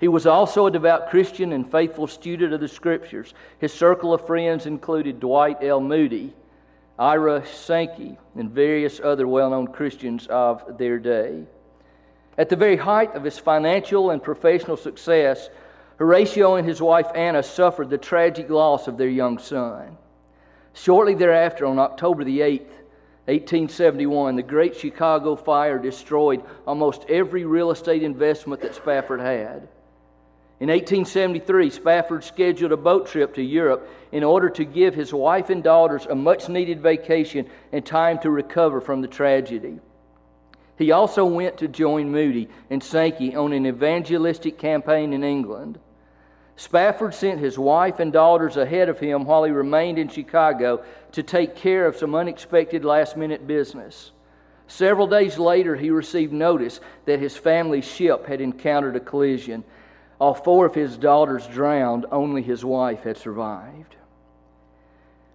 He 0.00 0.08
was 0.08 0.26
also 0.26 0.66
a 0.66 0.70
devout 0.70 1.10
Christian 1.10 1.52
and 1.52 1.70
faithful 1.70 2.08
student 2.08 2.52
of 2.52 2.60
the 2.60 2.66
Scriptures. 2.66 3.34
His 3.60 3.72
circle 3.72 4.12
of 4.12 4.26
friends 4.26 4.66
included 4.66 5.20
Dwight 5.20 5.58
L. 5.62 5.80
Moody, 5.80 6.34
Ira 6.98 7.46
Sankey, 7.46 8.18
and 8.34 8.50
various 8.50 8.98
other 8.98 9.28
well 9.28 9.50
known 9.50 9.68
Christians 9.68 10.26
of 10.26 10.78
their 10.78 10.98
day. 10.98 11.44
At 12.38 12.48
the 12.48 12.56
very 12.56 12.76
height 12.76 13.14
of 13.14 13.24
his 13.24 13.38
financial 13.38 14.10
and 14.10 14.22
professional 14.22 14.76
success, 14.76 15.50
Horatio 15.96 16.54
and 16.56 16.66
his 16.66 16.80
wife 16.80 17.08
Anna 17.14 17.42
suffered 17.42 17.90
the 17.90 17.98
tragic 17.98 18.48
loss 18.48 18.88
of 18.88 18.96
their 18.96 19.08
young 19.08 19.38
son. 19.38 19.98
Shortly 20.72 21.14
thereafter, 21.14 21.66
on 21.66 21.78
October 21.78 22.24
the 22.24 22.40
8th, 22.40 22.70
1871, 23.26 24.36
the 24.36 24.42
Great 24.42 24.74
Chicago 24.74 25.36
Fire 25.36 25.78
destroyed 25.78 26.42
almost 26.66 27.04
every 27.08 27.44
real 27.44 27.70
estate 27.70 28.02
investment 28.02 28.62
that 28.62 28.74
Spafford 28.74 29.20
had. 29.20 29.68
In 30.58 30.68
1873, 30.68 31.70
Spafford 31.70 32.24
scheduled 32.24 32.72
a 32.72 32.76
boat 32.76 33.06
trip 33.06 33.34
to 33.34 33.42
Europe 33.42 33.88
in 34.10 34.24
order 34.24 34.48
to 34.50 34.64
give 34.64 34.94
his 34.94 35.12
wife 35.12 35.50
and 35.50 35.62
daughters 35.62 36.06
a 36.06 36.14
much 36.14 36.48
needed 36.48 36.80
vacation 36.80 37.48
and 37.72 37.84
time 37.84 38.18
to 38.20 38.30
recover 38.30 38.80
from 38.80 39.02
the 39.02 39.08
tragedy. 39.08 39.78
He 40.82 40.90
also 40.90 41.24
went 41.24 41.58
to 41.58 41.68
join 41.68 42.10
Moody 42.10 42.48
and 42.68 42.82
Sankey 42.82 43.36
on 43.36 43.52
an 43.52 43.66
evangelistic 43.66 44.58
campaign 44.58 45.12
in 45.12 45.22
England. 45.22 45.78
Spafford 46.56 47.14
sent 47.14 47.38
his 47.38 47.56
wife 47.56 48.00
and 48.00 48.12
daughters 48.12 48.56
ahead 48.56 48.88
of 48.88 48.98
him 48.98 49.24
while 49.24 49.44
he 49.44 49.52
remained 49.52 50.00
in 50.00 50.08
Chicago 50.08 50.82
to 51.12 51.22
take 51.22 51.54
care 51.54 51.86
of 51.86 51.96
some 51.96 52.16
unexpected 52.16 52.84
last 52.84 53.16
minute 53.16 53.46
business. 53.46 54.10
Several 54.66 55.06
days 55.06 55.38
later, 55.38 55.76
he 55.76 55.90
received 55.90 56.32
notice 56.32 56.80
that 57.04 57.20
his 57.20 57.36
family's 57.36 57.86
ship 57.86 58.26
had 58.26 58.40
encountered 58.40 58.96
a 58.96 59.00
collision. 59.00 59.62
All 60.18 60.34
four 60.34 60.66
of 60.66 60.74
his 60.74 60.96
daughters 60.96 61.46
drowned, 61.46 62.06
only 62.10 62.42
his 62.42 62.64
wife 62.64 63.04
had 63.04 63.16
survived. 63.16 63.94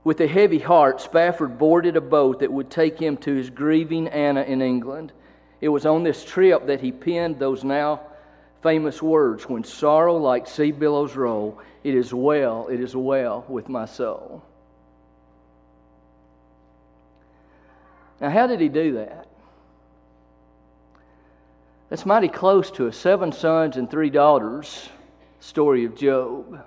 With 0.03 0.19
a 0.19 0.27
heavy 0.27 0.59
heart, 0.59 0.99
Spafford 0.99 1.57
boarded 1.57 1.95
a 1.95 2.01
boat 2.01 2.39
that 2.39 2.51
would 2.51 2.69
take 2.69 2.99
him 2.99 3.15
to 3.17 3.33
his 3.33 3.49
grieving 3.49 4.09
Anna 4.09 4.41
in 4.41 4.61
England. 4.61 5.13
It 5.59 5.69
was 5.69 5.85
on 5.85 6.03
this 6.03 6.23
trip 6.23 6.67
that 6.67 6.81
he 6.81 6.91
penned 6.91 7.39
those 7.39 7.63
now 7.63 8.01
famous 8.61 9.01
words 9.01 9.47
When 9.47 9.63
sorrow 9.63 10.17
like 10.17 10.47
sea 10.47 10.71
billows 10.71 11.15
roll, 11.15 11.59
it 11.83 11.95
is 11.95 12.13
well, 12.13 12.67
it 12.67 12.79
is 12.79 12.95
well 12.95 13.45
with 13.47 13.69
my 13.69 13.85
soul. 13.85 14.43
Now, 18.19 18.29
how 18.29 18.47
did 18.47 18.59
he 18.59 18.67
do 18.67 18.93
that? 18.93 19.27
That's 21.89 22.05
mighty 22.05 22.27
close 22.27 22.69
to 22.71 22.87
a 22.87 22.93
seven 22.93 23.31
sons 23.31 23.77
and 23.77 23.89
three 23.89 24.09
daughters 24.09 24.89
story 25.39 25.85
of 25.85 25.95
Job. 25.95 26.65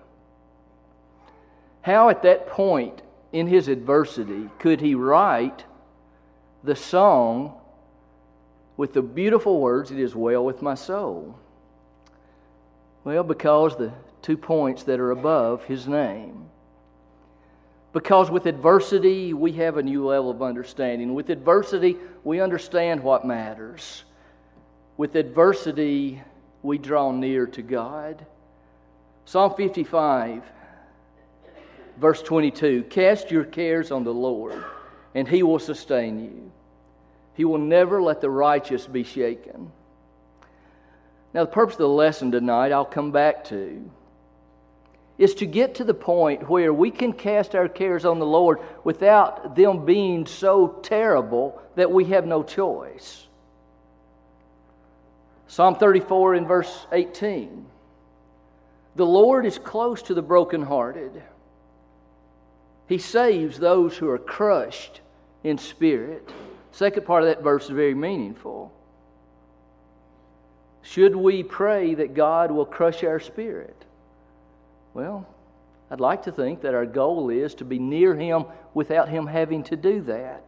How, 1.83 2.09
at 2.09 2.23
that 2.23 2.47
point 2.47 3.03
in 3.33 3.47
his 3.47 3.69
adversity, 3.69 4.49
could 4.59 4.81
he 4.81 4.95
write 4.95 5.65
the 6.63 6.77
song 6.77 7.60
with 8.81 8.95
the 8.95 9.03
beautiful 9.03 9.61
words, 9.61 9.91
It 9.91 9.99
is 9.99 10.15
well 10.17 10.43
with 10.43 10.63
my 10.63 10.75
soul? 10.75 11.39
Well, 13.05 13.23
because 13.23 13.77
the 13.77 13.93
two 14.23 14.39
points 14.39 14.85
that 14.85 14.99
are 14.99 15.11
above 15.11 15.65
his 15.65 15.87
name. 15.87 16.47
Because 17.93 18.31
with 18.31 18.47
adversity, 18.47 19.35
we 19.35 19.53
have 19.53 19.77
a 19.77 19.83
new 19.83 20.07
level 20.07 20.31
of 20.31 20.41
understanding. 20.41 21.13
With 21.13 21.29
adversity, 21.29 21.99
we 22.25 22.41
understand 22.41 23.03
what 23.03 23.27
matters. 23.27 24.05
With 24.97 25.15
adversity, 25.15 26.23
we 26.63 26.79
draw 26.79 27.13
near 27.13 27.47
to 27.49 27.61
God. 27.61 28.25
Psalm 29.27 29.53
55, 29.59 30.43
verse 31.99 32.23
22 32.23 32.85
Cast 32.85 33.31
your 33.31 33.45
cares 33.45 33.91
on 33.91 34.05
the 34.05 34.15
Lord, 34.15 34.65
and 35.15 35.29
he 35.29 35.43
will 35.43 35.59
sustain 35.59 36.25
you. 36.25 36.51
He 37.35 37.45
will 37.45 37.59
never 37.59 38.03
let 38.03 38.21
the 38.21 38.31
righteous 38.31 38.87
be 38.87 39.05
shaken. 39.05 39.73
Now, 41.33 41.45
the 41.45 41.51
purpose 41.51 41.75
of 41.75 41.79
the 41.79 41.89
lesson 41.89 42.33
tonight, 42.33 42.73
I'll 42.73 42.85
come 42.85 43.13
back 43.13 43.45
to, 43.45 43.89
is 45.17 45.35
to 45.37 45.47
get 45.47 45.77
to 45.77 45.85
the 45.85 45.95
point 45.95 46.49
where 46.49 46.73
we 46.73 46.91
can 46.91 47.13
cast 47.13 47.55
our 47.55 47.69
cares 47.69 48.05
on 48.05 48.19
the 48.19 48.27
Lord 48.27 48.59
without 48.85 49.55
them 49.55 49.85
being 49.85 50.27
so 50.27 50.81
terrible 50.83 51.61
that 51.77 51.93
we 51.93 52.07
have 52.07 52.27
no 52.27 52.43
choice. 52.43 53.27
Psalm 55.47 55.75
34 55.75 56.37
in 56.37 56.47
verse 56.47 56.87
18 56.91 57.67
The 58.97 59.07
Lord 59.07 59.47
is 59.47 59.59
close 59.59 60.03
to 60.03 60.15
the 60.15 60.23
brokenhearted, 60.23 61.23
He 62.89 62.99
saves 62.99 63.59
those 63.59 63.97
who 63.97 64.09
are 64.09 64.19
crushed 64.19 65.01
in 65.45 65.59
spirit. 65.59 66.29
Second 66.73 67.05
part 67.05 67.23
of 67.23 67.29
that 67.29 67.43
verse 67.43 67.65
is 67.65 67.71
very 67.71 67.95
meaningful. 67.95 68.73
Should 70.83 71.15
we 71.15 71.43
pray 71.43 71.95
that 71.95 72.15
God 72.15 72.51
will 72.51 72.65
crush 72.65 73.05
our 73.05 73.21
spirit? 73.21 73.77
Well, 74.95 75.27
I'd 75.91 76.01
like 76.01 76.23
to 76.25 76.33
think 76.33 76.63
that 76.63 76.75
our 76.75 76.87
goal 76.87 77.31
is 77.31 77.55
to 77.57 77.65
be 77.65 77.79
near 77.79 78.15
Him 78.15 78.45
without 78.75 79.09
Him 79.09 79.27
having 79.27 79.63
to 79.65 79.77
do 79.77 80.01
that. 80.03 80.45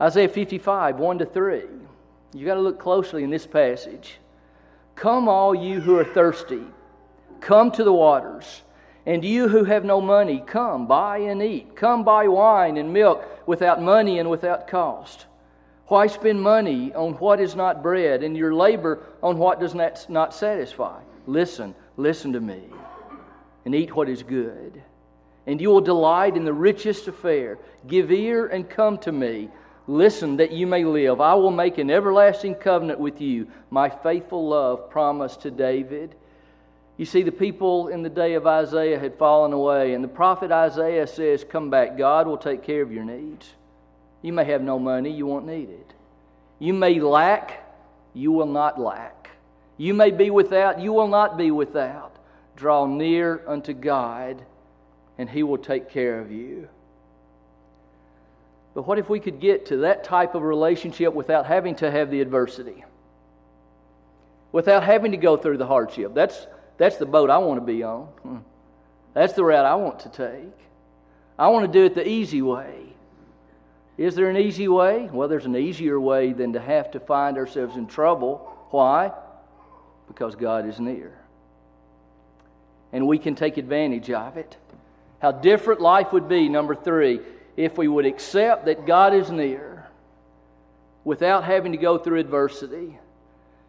Isaiah 0.00 0.28
55, 0.28 0.98
1 0.98 1.18
to 1.18 1.26
3. 1.26 1.62
You've 2.34 2.46
got 2.46 2.54
to 2.54 2.60
look 2.60 2.78
closely 2.78 3.24
in 3.24 3.30
this 3.30 3.46
passage. 3.46 4.18
Come, 4.94 5.28
all 5.28 5.54
you 5.54 5.80
who 5.80 5.98
are 5.98 6.04
thirsty, 6.04 6.62
come 7.40 7.70
to 7.72 7.84
the 7.84 7.92
waters. 7.92 8.62
And 9.06 9.24
you 9.24 9.48
who 9.48 9.64
have 9.64 9.84
no 9.84 10.00
money, 10.00 10.42
come, 10.44 10.86
buy 10.86 11.18
and 11.18 11.40
eat. 11.40 11.76
Come 11.76 12.04
buy 12.04 12.26
wine 12.28 12.76
and 12.76 12.92
milk 12.92 13.24
without 13.46 13.80
money 13.80 14.18
and 14.18 14.28
without 14.28 14.68
cost. 14.68 15.26
Why 15.86 16.08
spend 16.08 16.42
money 16.42 16.92
on 16.94 17.12
what 17.14 17.40
is 17.40 17.54
not 17.54 17.82
bread 17.82 18.22
and 18.22 18.36
your 18.36 18.52
labor 18.52 19.04
on 19.22 19.38
what 19.38 19.60
does 19.60 19.74
not, 19.74 20.04
not 20.10 20.34
satisfy? 20.34 21.00
Listen, 21.26 21.74
listen 21.96 22.32
to 22.32 22.40
me, 22.40 22.62
and 23.64 23.74
eat 23.74 23.94
what 23.94 24.08
is 24.08 24.22
good. 24.22 24.82
And 25.46 25.60
you 25.60 25.70
will 25.70 25.80
delight 25.80 26.36
in 26.36 26.44
the 26.44 26.52
richest 26.52 27.06
affair. 27.06 27.58
Give 27.86 28.10
ear 28.10 28.46
and 28.46 28.68
come 28.68 28.98
to 28.98 29.12
me. 29.12 29.48
Listen 29.86 30.36
that 30.38 30.50
you 30.50 30.66
may 30.66 30.84
live. 30.84 31.20
I 31.20 31.34
will 31.34 31.52
make 31.52 31.78
an 31.78 31.90
everlasting 31.90 32.56
covenant 32.56 32.98
with 32.98 33.20
you, 33.20 33.46
my 33.70 33.88
faithful 33.88 34.48
love 34.48 34.90
promised 34.90 35.42
to 35.42 35.52
David. 35.52 36.16
You 36.96 37.04
see, 37.04 37.22
the 37.22 37.32
people 37.32 37.88
in 37.88 38.02
the 38.02 38.08
day 38.08 38.34
of 38.34 38.46
Isaiah 38.46 38.98
had 38.98 39.18
fallen 39.18 39.52
away, 39.52 39.92
and 39.92 40.02
the 40.02 40.08
prophet 40.08 40.50
Isaiah 40.50 41.06
says, 41.06 41.44
Come 41.44 41.68
back. 41.68 41.98
God 41.98 42.26
will 42.26 42.38
take 42.38 42.62
care 42.62 42.82
of 42.82 42.90
your 42.90 43.04
needs. 43.04 43.52
You 44.22 44.32
may 44.32 44.44
have 44.44 44.62
no 44.62 44.78
money, 44.78 45.10
you 45.10 45.26
won't 45.26 45.46
need 45.46 45.68
it. 45.68 45.92
You 46.58 46.72
may 46.72 46.98
lack, 47.00 47.62
you 48.14 48.32
will 48.32 48.46
not 48.46 48.80
lack. 48.80 49.30
You 49.76 49.92
may 49.92 50.10
be 50.10 50.30
without, 50.30 50.80
you 50.80 50.92
will 50.92 51.08
not 51.08 51.36
be 51.36 51.50
without. 51.50 52.16
Draw 52.56 52.86
near 52.86 53.42
unto 53.46 53.74
God, 53.74 54.42
and 55.18 55.28
He 55.28 55.42
will 55.42 55.58
take 55.58 55.90
care 55.90 56.18
of 56.18 56.32
you. 56.32 56.68
But 58.74 58.86
what 58.86 58.98
if 58.98 59.10
we 59.10 59.20
could 59.20 59.40
get 59.40 59.66
to 59.66 59.78
that 59.78 60.04
type 60.04 60.34
of 60.34 60.42
relationship 60.42 61.12
without 61.12 61.46
having 61.46 61.74
to 61.76 61.90
have 61.90 62.10
the 62.10 62.20
adversity? 62.22 62.84
Without 64.52 64.82
having 64.82 65.12
to 65.12 65.18
go 65.18 65.36
through 65.36 65.58
the 65.58 65.66
hardship? 65.66 66.14
That's, 66.14 66.46
that's 66.78 66.96
the 66.96 67.06
boat 67.06 67.30
I 67.30 67.38
want 67.38 67.60
to 67.60 67.64
be 67.64 67.82
on. 67.82 68.04
Hmm. 68.22 68.38
That's 69.14 69.32
the 69.32 69.44
route 69.44 69.64
I 69.64 69.74
want 69.76 70.00
to 70.00 70.08
take. 70.10 70.52
I 71.38 71.48
want 71.48 71.70
to 71.70 71.72
do 71.72 71.84
it 71.84 71.94
the 71.94 72.06
easy 72.06 72.42
way. 72.42 72.86
Is 73.98 74.14
there 74.14 74.28
an 74.28 74.36
easy 74.36 74.68
way? 74.68 75.08
Well, 75.10 75.28
there's 75.28 75.46
an 75.46 75.56
easier 75.56 75.98
way 75.98 76.32
than 76.32 76.52
to 76.52 76.60
have 76.60 76.90
to 76.92 77.00
find 77.00 77.38
ourselves 77.38 77.76
in 77.76 77.86
trouble. 77.86 78.52
Why? 78.70 79.12
Because 80.06 80.34
God 80.34 80.68
is 80.68 80.78
near. 80.78 81.18
And 82.92 83.06
we 83.06 83.18
can 83.18 83.34
take 83.34 83.56
advantage 83.56 84.10
of 84.10 84.36
it. 84.36 84.56
How 85.20 85.32
different 85.32 85.80
life 85.80 86.12
would 86.12 86.28
be, 86.28 86.48
number 86.48 86.74
three, 86.74 87.20
if 87.56 87.78
we 87.78 87.88
would 87.88 88.04
accept 88.04 88.66
that 88.66 88.86
God 88.86 89.14
is 89.14 89.30
near 89.30 89.86
without 91.04 91.44
having 91.44 91.72
to 91.72 91.78
go 91.78 91.96
through 91.96 92.20
adversity. 92.20 92.98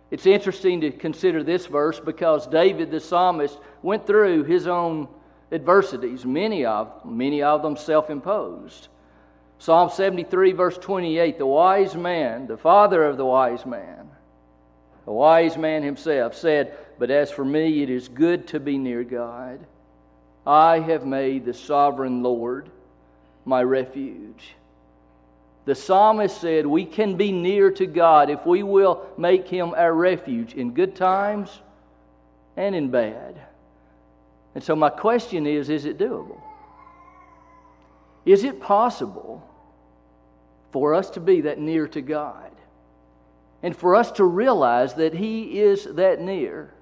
It's 0.10 0.26
interesting 0.26 0.82
to 0.82 0.91
consider 0.91 1.43
this 1.43 1.65
verse 1.65 2.00
because 2.00 2.48
David 2.48 2.91
the 2.91 3.00
psalmist 3.00 3.58
went 3.82 4.08
through 4.08 4.46
his 4.46 4.67
own 4.67 5.08
adversities, 5.52 6.26
many 6.26 6.65
of, 6.65 7.06
many 7.06 7.41
of 7.41 7.62
them 7.62 7.76
self 7.76 8.10
imposed. 8.10 8.88
Psalm 9.60 9.89
73, 9.89 10.52
verse 10.52 10.78
28 10.78 11.38
the 11.38 11.46
wise 11.46 11.96
man, 11.96 12.48
the 12.48 12.58
father 12.58 13.04
of 13.04 13.17
the 13.17 13.26
wise 13.26 13.65
man, 13.65 14.10
the 15.06 15.12
wise 15.12 15.58
man 15.58 15.84
himself 15.84 16.36
said, 16.36 16.78
But 17.00 17.12
as 17.12 17.32
for 17.32 17.46
me, 17.46 17.82
it 17.82 17.89
is 17.89 18.08
good 18.08 18.48
to 18.48 18.60
be 18.60 18.78
near 18.78 19.04
God. 19.04 19.60
I 20.46 20.80
have 20.80 21.06
made 21.06 21.43
the 21.43 21.54
sovereign 21.54 22.24
Lord 22.24 22.70
my 23.43 23.63
refuge. 23.63 24.56
The 25.67 25.75
psalmist 25.75 26.39
said, 26.39 26.65
We 26.65 26.86
can 26.86 27.17
be 27.17 27.34
near 27.34 27.71
to 27.71 27.86
God 27.86 28.30
if 28.30 28.45
we 28.45 28.63
will 28.63 29.06
make 29.17 29.49
him 29.49 29.73
our 29.75 29.93
refuge 29.93 30.53
in 30.53 30.73
good 30.73 30.95
times 30.95 31.60
and 32.56 32.73
in 32.73 32.89
bad. 32.89 33.36
And 34.56 34.63
so, 34.63 34.77
my 34.77 34.89
question 34.89 35.45
is 35.45 35.69
is 35.69 35.84
it 35.84 35.97
doable? 35.97 36.39
Is 38.25 38.45
it 38.45 38.62
possible 38.62 39.45
for 40.71 40.93
us 40.93 41.10
to 41.12 41.19
be 41.19 41.41
that 41.41 41.60
near 41.60 41.86
to 41.89 42.01
God? 42.01 42.49
And 43.62 43.75
for 43.75 43.93
us 43.93 44.10
to 44.13 44.23
realize 44.23 44.93
that 44.93 45.13
He 45.13 45.60
is 45.60 45.84
that 45.84 46.21
near? 46.21 46.73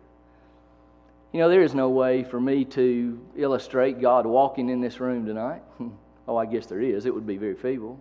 You 1.31 1.39
know, 1.39 1.49
there 1.49 1.63
is 1.63 1.73
no 1.73 1.89
way 1.89 2.23
for 2.23 2.39
me 2.39 2.65
to 2.65 3.19
illustrate 3.35 3.99
God 3.99 4.27
walking 4.27 4.69
in 4.69 4.79
this 4.79 4.99
room 4.99 5.25
tonight. 5.25 5.63
oh, 6.27 6.37
I 6.37 6.45
guess 6.45 6.67
there 6.67 6.81
is. 6.81 7.07
It 7.07 7.15
would 7.15 7.25
be 7.25 7.37
very 7.37 7.55
feeble. 7.55 7.99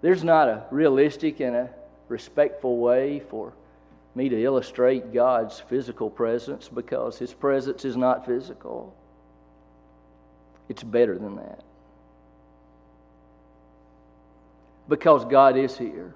There's 0.00 0.22
not 0.24 0.48
a 0.48 0.64
realistic 0.70 1.40
and 1.40 1.56
a 1.56 1.70
respectful 2.08 2.78
way 2.78 3.20
for 3.20 3.52
me 4.14 4.28
to 4.28 4.42
illustrate 4.42 5.12
God's 5.12 5.60
physical 5.60 6.10
presence 6.10 6.68
because 6.68 7.18
His 7.18 7.32
presence 7.32 7.84
is 7.84 7.96
not 7.96 8.26
physical. 8.26 8.94
It's 10.68 10.82
better 10.82 11.18
than 11.18 11.36
that. 11.36 11.62
Because 14.88 15.24
God 15.24 15.56
is 15.56 15.76
here. 15.76 16.14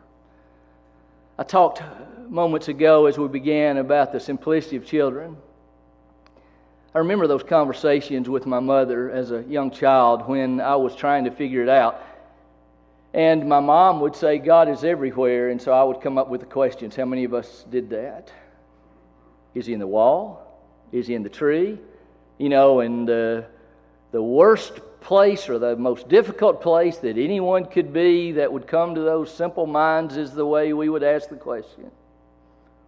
I 1.38 1.44
talked 1.44 1.82
moments 2.28 2.68
ago 2.68 3.06
as 3.06 3.18
we 3.18 3.28
began 3.28 3.78
about 3.78 4.12
the 4.12 4.20
simplicity 4.20 4.76
of 4.76 4.86
children. 4.86 5.36
I 6.94 6.98
remember 6.98 7.26
those 7.26 7.42
conversations 7.42 8.28
with 8.28 8.44
my 8.46 8.60
mother 8.60 9.10
as 9.10 9.32
a 9.32 9.42
young 9.42 9.70
child 9.70 10.28
when 10.28 10.60
I 10.60 10.76
was 10.76 10.94
trying 10.94 11.24
to 11.24 11.30
figure 11.30 11.62
it 11.62 11.68
out. 11.68 12.02
And 13.14 13.48
my 13.48 13.60
mom 13.60 14.00
would 14.00 14.16
say, 14.16 14.38
God 14.38 14.68
is 14.68 14.84
everywhere. 14.84 15.50
And 15.50 15.60
so 15.60 15.72
I 15.72 15.84
would 15.84 16.00
come 16.00 16.16
up 16.16 16.28
with 16.28 16.40
the 16.40 16.46
questions. 16.46 16.96
How 16.96 17.04
many 17.04 17.24
of 17.24 17.34
us 17.34 17.64
did 17.70 17.90
that? 17.90 18.32
Is 19.54 19.66
he 19.66 19.74
in 19.74 19.80
the 19.80 19.86
wall? 19.86 20.62
Is 20.92 21.06
he 21.06 21.14
in 21.14 21.22
the 21.22 21.28
tree? 21.28 21.78
You 22.38 22.48
know, 22.48 22.80
and 22.80 23.08
uh, 23.08 23.42
the 24.12 24.22
worst 24.22 24.80
place 25.00 25.48
or 25.48 25.58
the 25.58 25.76
most 25.76 26.08
difficult 26.08 26.62
place 26.62 26.96
that 26.98 27.18
anyone 27.18 27.66
could 27.66 27.92
be 27.92 28.32
that 28.32 28.52
would 28.52 28.66
come 28.66 28.94
to 28.94 29.00
those 29.00 29.34
simple 29.34 29.66
minds 29.66 30.16
is 30.16 30.32
the 30.32 30.46
way 30.46 30.72
we 30.72 30.88
would 30.88 31.02
ask 31.02 31.28
the 31.28 31.36
question 31.36 31.90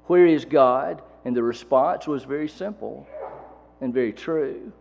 Where 0.07 0.27
is 0.27 0.45
God? 0.45 1.03
And 1.27 1.35
the 1.35 1.43
response 1.43 2.07
was 2.07 2.25
very 2.25 2.49
simple 2.49 3.07
and 3.81 3.93
very 3.93 4.13
true. 4.13 4.73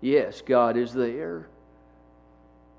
Yes, 0.00 0.40
God 0.40 0.76
is 0.76 0.92
there. 0.92 1.48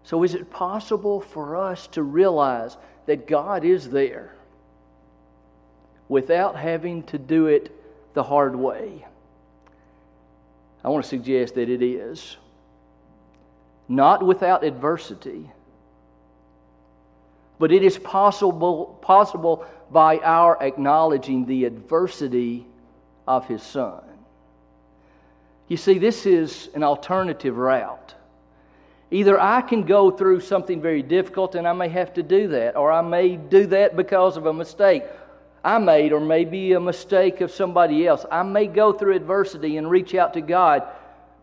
So, 0.04 0.24
is 0.24 0.34
it 0.34 0.50
possible 0.50 1.22
for 1.22 1.56
us 1.56 1.88
to 1.88 2.04
realize 2.04 2.78
that 3.06 3.28
God 3.28 3.64
is 3.64 3.90
there 3.90 4.34
without 6.08 6.56
having 6.56 7.04
to 7.04 7.18
do 7.18 7.48
it 7.48 7.72
the 8.14 8.24
hard 8.24 8.56
way? 8.56 9.06
I 10.84 10.90
want 10.90 11.04
to 11.04 11.10
suggest 11.10 11.56
that 11.56 11.70
it 11.70 11.82
is. 11.82 12.38
Not 13.88 14.24
without 14.24 14.64
adversity, 14.64 15.50
but 17.58 17.72
it 17.72 17.84
is 17.84 17.98
possible, 17.98 18.98
possible 19.02 19.66
by 19.92 20.20
our 20.20 20.62
acknowledging 20.62 21.46
the 21.46 21.66
adversity 21.66 22.66
of 23.28 23.48
His 23.48 23.62
Son. 23.62 24.02
You 25.68 25.78
see, 25.78 26.00
this 26.00 26.26
is 26.26 26.70
an 26.74 26.84
alternative 26.84 27.58
route. 27.58 28.16
Either 29.12 29.40
I 29.40 29.62
can 29.62 29.84
go 29.84 30.12
through 30.12 30.42
something 30.42 30.82
very 30.82 31.02
difficult 31.02 31.56
and 31.56 31.68
I 31.68 31.74
may 31.74 31.90
have 31.90 32.14
to 32.14 32.24
do 32.24 32.50
that, 32.50 32.76
or 32.76 32.92
I 32.92 33.02
may 33.02 33.38
do 33.38 33.66
that 33.68 33.96
because 33.96 34.38
of 34.38 34.46
a 34.46 34.54
mistake 34.54 35.04
I 35.64 35.78
made, 35.78 36.14
or 36.14 36.20
maybe 36.20 36.74
a 36.74 36.80
mistake 36.80 37.42
of 37.42 37.52
somebody 37.52 38.08
else. 38.08 38.26
I 38.32 38.44
may 38.44 38.68
go 38.68 38.94
through 38.94 39.16
adversity 39.16 39.78
and 39.78 39.90
reach 39.90 40.16
out 40.16 40.34
to 40.34 40.42
God. 40.42 40.84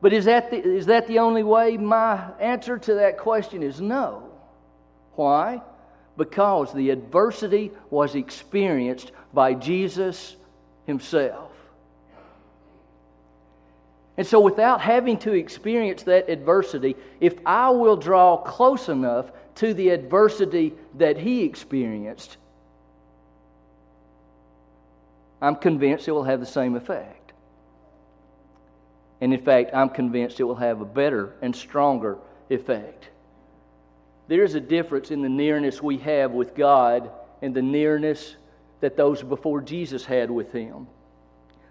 But 0.00 0.12
is 0.12 0.24
that 0.24 0.50
the, 0.50 0.56
is 0.56 0.86
that 0.86 1.06
the 1.06 1.18
only 1.18 1.42
way? 1.42 1.76
My 1.76 2.30
answer 2.40 2.78
to 2.78 2.94
that 2.94 3.18
question 3.18 3.62
is 3.62 3.80
no. 3.80 4.30
Why? 5.14 5.60
Because 6.16 6.72
the 6.72 6.90
adversity 6.90 7.72
was 7.90 8.14
experienced 8.14 9.12
by 9.34 9.54
Jesus 9.54 10.36
Himself. 10.86 11.52
And 14.18 14.26
so, 14.26 14.40
without 14.40 14.80
having 14.80 15.18
to 15.18 15.32
experience 15.32 16.02
that 16.04 16.30
adversity, 16.30 16.96
if 17.20 17.34
I 17.44 17.70
will 17.70 17.96
draw 17.96 18.38
close 18.38 18.88
enough 18.88 19.30
to 19.56 19.74
the 19.74 19.90
adversity 19.90 20.74
that 20.94 21.18
he 21.18 21.44
experienced, 21.44 22.38
I'm 25.40 25.56
convinced 25.56 26.08
it 26.08 26.12
will 26.12 26.24
have 26.24 26.40
the 26.40 26.46
same 26.46 26.76
effect. 26.76 27.32
And 29.20 29.34
in 29.34 29.42
fact, 29.42 29.70
I'm 29.74 29.90
convinced 29.90 30.40
it 30.40 30.44
will 30.44 30.54
have 30.56 30.80
a 30.80 30.86
better 30.86 31.34
and 31.42 31.54
stronger 31.54 32.18
effect. 32.50 33.08
There 34.28 34.44
is 34.44 34.54
a 34.54 34.60
difference 34.60 35.10
in 35.10 35.22
the 35.22 35.28
nearness 35.28 35.82
we 35.82 35.98
have 35.98 36.32
with 36.32 36.54
God 36.54 37.10
and 37.42 37.54
the 37.54 37.62
nearness 37.62 38.36
that 38.80 38.96
those 38.96 39.22
before 39.22 39.60
Jesus 39.60 40.04
had 40.04 40.30
with 40.30 40.52
Him. 40.52 40.86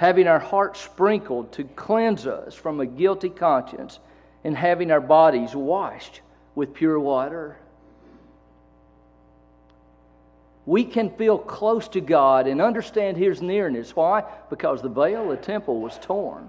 having 0.00 0.26
our 0.26 0.38
hearts 0.38 0.80
sprinkled 0.80 1.52
to 1.52 1.62
cleanse 1.76 2.26
us 2.26 2.54
from 2.54 2.80
a 2.80 2.86
guilty 2.86 3.28
conscience, 3.28 3.98
and 4.44 4.56
having 4.56 4.90
our 4.90 4.98
bodies 4.98 5.54
washed 5.54 6.22
with 6.54 6.72
pure 6.72 6.98
water. 6.98 7.58
We 10.64 10.84
can 10.84 11.10
feel 11.10 11.36
close 11.36 11.86
to 11.88 12.00
God 12.00 12.46
and 12.46 12.62
understand 12.62 13.18
His 13.18 13.42
nearness. 13.42 13.94
Why? 13.94 14.24
Because 14.48 14.80
the 14.80 14.88
veil 14.88 15.30
of 15.30 15.38
the 15.38 15.44
temple 15.44 15.82
was 15.82 15.98
torn. 16.00 16.48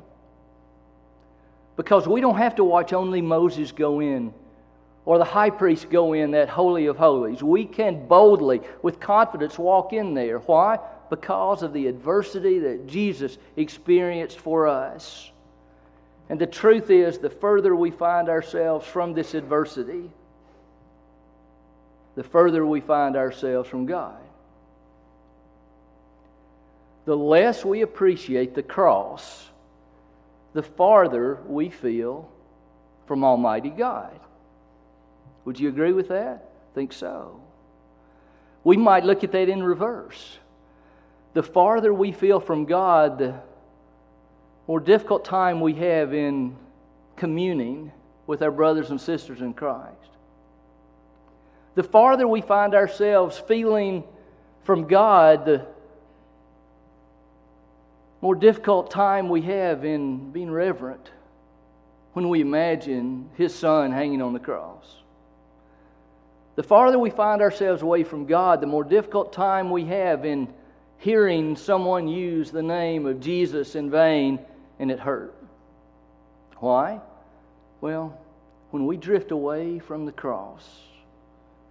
Because 1.75 2.07
we 2.07 2.21
don't 2.21 2.37
have 2.37 2.55
to 2.55 2.63
watch 2.63 2.93
only 2.93 3.21
Moses 3.21 3.73
go 3.73 3.99
in 3.99 4.33
or 5.03 5.17
the 5.17 5.25
high 5.25 5.49
priest 5.49 5.89
go 5.89 6.13
in 6.13 6.31
that 6.31 6.47
Holy 6.47 6.85
of 6.85 6.95
Holies. 6.95 7.43
We 7.43 7.65
can 7.65 8.07
boldly, 8.07 8.61
with 8.81 9.01
confidence, 9.01 9.59
walk 9.59 9.91
in 9.91 10.13
there. 10.13 10.39
Why? 10.39 10.79
Because 11.11 11.61
of 11.61 11.73
the 11.73 11.87
adversity 11.87 12.59
that 12.59 12.87
Jesus 12.87 13.37
experienced 13.57 14.39
for 14.39 14.65
us. 14.65 15.29
And 16.29 16.39
the 16.39 16.47
truth 16.47 16.89
is, 16.89 17.17
the 17.17 17.29
further 17.29 17.75
we 17.75 17.91
find 17.91 18.29
ourselves 18.29 18.87
from 18.87 19.13
this 19.13 19.33
adversity, 19.33 20.09
the 22.15 22.23
further 22.23 22.65
we 22.65 22.79
find 22.79 23.17
ourselves 23.17 23.67
from 23.67 23.85
God. 23.85 24.21
The 27.03 27.17
less 27.17 27.65
we 27.65 27.81
appreciate 27.81 28.55
the 28.55 28.63
cross, 28.63 29.49
the 30.53 30.63
farther 30.63 31.39
we 31.45 31.69
feel 31.69 32.29
from 33.05 33.25
Almighty 33.25 33.69
God. 33.69 34.17
Would 35.43 35.59
you 35.59 35.67
agree 35.67 35.91
with 35.91 36.07
that? 36.07 36.51
I 36.71 36.73
think 36.73 36.93
so. 36.93 37.41
We 38.63 38.77
might 38.77 39.03
look 39.03 39.25
at 39.25 39.33
that 39.33 39.49
in 39.49 39.61
reverse 39.61 40.37
the 41.33 41.43
farther 41.43 41.93
we 41.93 42.11
feel 42.11 42.39
from 42.39 42.65
God, 42.65 43.19
the 43.19 43.35
more 44.67 44.79
difficult 44.79 45.25
time 45.25 45.61
we 45.61 45.73
have 45.75 46.13
in 46.13 46.55
communing 47.15 47.91
with 48.27 48.41
our 48.41 48.51
brothers 48.51 48.89
and 48.89 48.99
sisters 48.99 49.41
in 49.41 49.53
Christ. 49.53 49.95
The 51.75 51.83
farther 51.83 52.27
we 52.27 52.41
find 52.41 52.75
ourselves 52.75 53.37
feeling 53.37 54.03
from 54.63 54.87
God, 54.87 55.45
the 55.45 55.65
more 58.21 58.35
difficult 58.35 58.91
time 58.91 59.29
we 59.29 59.41
have 59.43 59.85
in 59.85 60.31
being 60.31 60.51
reverent 60.51 61.09
when 62.13 62.27
we 62.29 62.41
imagine 62.41 63.29
His 63.35 63.55
Son 63.55 63.91
hanging 63.91 64.21
on 64.21 64.33
the 64.33 64.39
cross. 64.39 64.97
The 66.55 66.63
farther 66.63 66.99
we 66.99 67.09
find 67.09 67.41
ourselves 67.41 67.81
away 67.81 68.03
from 68.03 68.25
God, 68.25 68.61
the 68.61 68.67
more 68.67 68.83
difficult 68.83 69.31
time 69.31 69.71
we 69.71 69.85
have 69.85 70.25
in 70.25 70.53
hearing 71.01 71.55
someone 71.55 72.07
use 72.07 72.51
the 72.51 72.61
name 72.61 73.07
of 73.07 73.19
Jesus 73.19 73.73
in 73.73 73.89
vain 73.89 74.39
and 74.77 74.91
it 74.91 74.99
hurt. 74.99 75.33
Why? 76.57 77.01
Well, 77.81 78.19
when 78.69 78.85
we 78.85 78.97
drift 78.97 79.31
away 79.31 79.79
from 79.79 80.05
the 80.05 80.11
cross, 80.11 80.63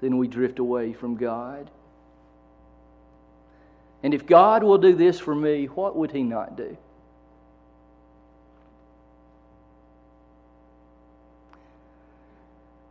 then 0.01 0.19
we 0.19 0.27
drift 0.27 0.59
away 0.59 0.93
from 0.93 1.15
God. 1.15 1.71
And 4.03 4.15
if 4.15 4.27
God 4.27 4.65
will 4.65 4.79
do 4.79 4.97
this 4.97 5.21
for 5.21 5.35
me, 5.35 5.67
what 5.67 5.95
would 5.95 6.11
He 6.11 6.25
not 6.25 6.57
do? 6.57 6.77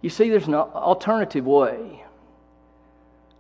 You 0.02 0.10
see, 0.10 0.30
there's 0.30 0.48
an 0.48 0.56
alternative 0.56 1.46
way. 1.46 2.06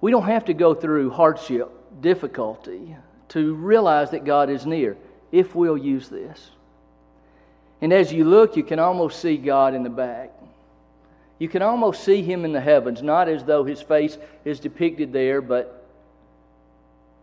We 0.01 0.11
don't 0.11 0.25
have 0.25 0.45
to 0.45 0.53
go 0.53 0.73
through 0.73 1.11
hardship 1.11 1.71
difficulty 2.01 2.95
to 3.29 3.53
realize 3.55 4.11
that 4.11 4.25
God 4.25 4.49
is 4.49 4.65
near 4.65 4.97
if 5.31 5.55
we'll 5.55 5.77
use 5.77 6.09
this. 6.09 6.51
And 7.81 7.93
as 7.93 8.11
you 8.11 8.25
look, 8.25 8.57
you 8.57 8.63
can 8.63 8.79
almost 8.79 9.21
see 9.21 9.37
God 9.37 9.73
in 9.73 9.83
the 9.83 9.89
back. 9.89 10.31
You 11.37 11.47
can 11.47 11.61
almost 11.61 12.03
see 12.03 12.21
Him 12.21 12.43
in 12.43 12.51
the 12.51 12.59
heavens, 12.59 13.01
not 13.01 13.29
as 13.29 13.43
though 13.43 13.63
His 13.63 13.81
face 13.81 14.17
is 14.43 14.59
depicted 14.59 15.13
there, 15.13 15.41
but 15.41 15.85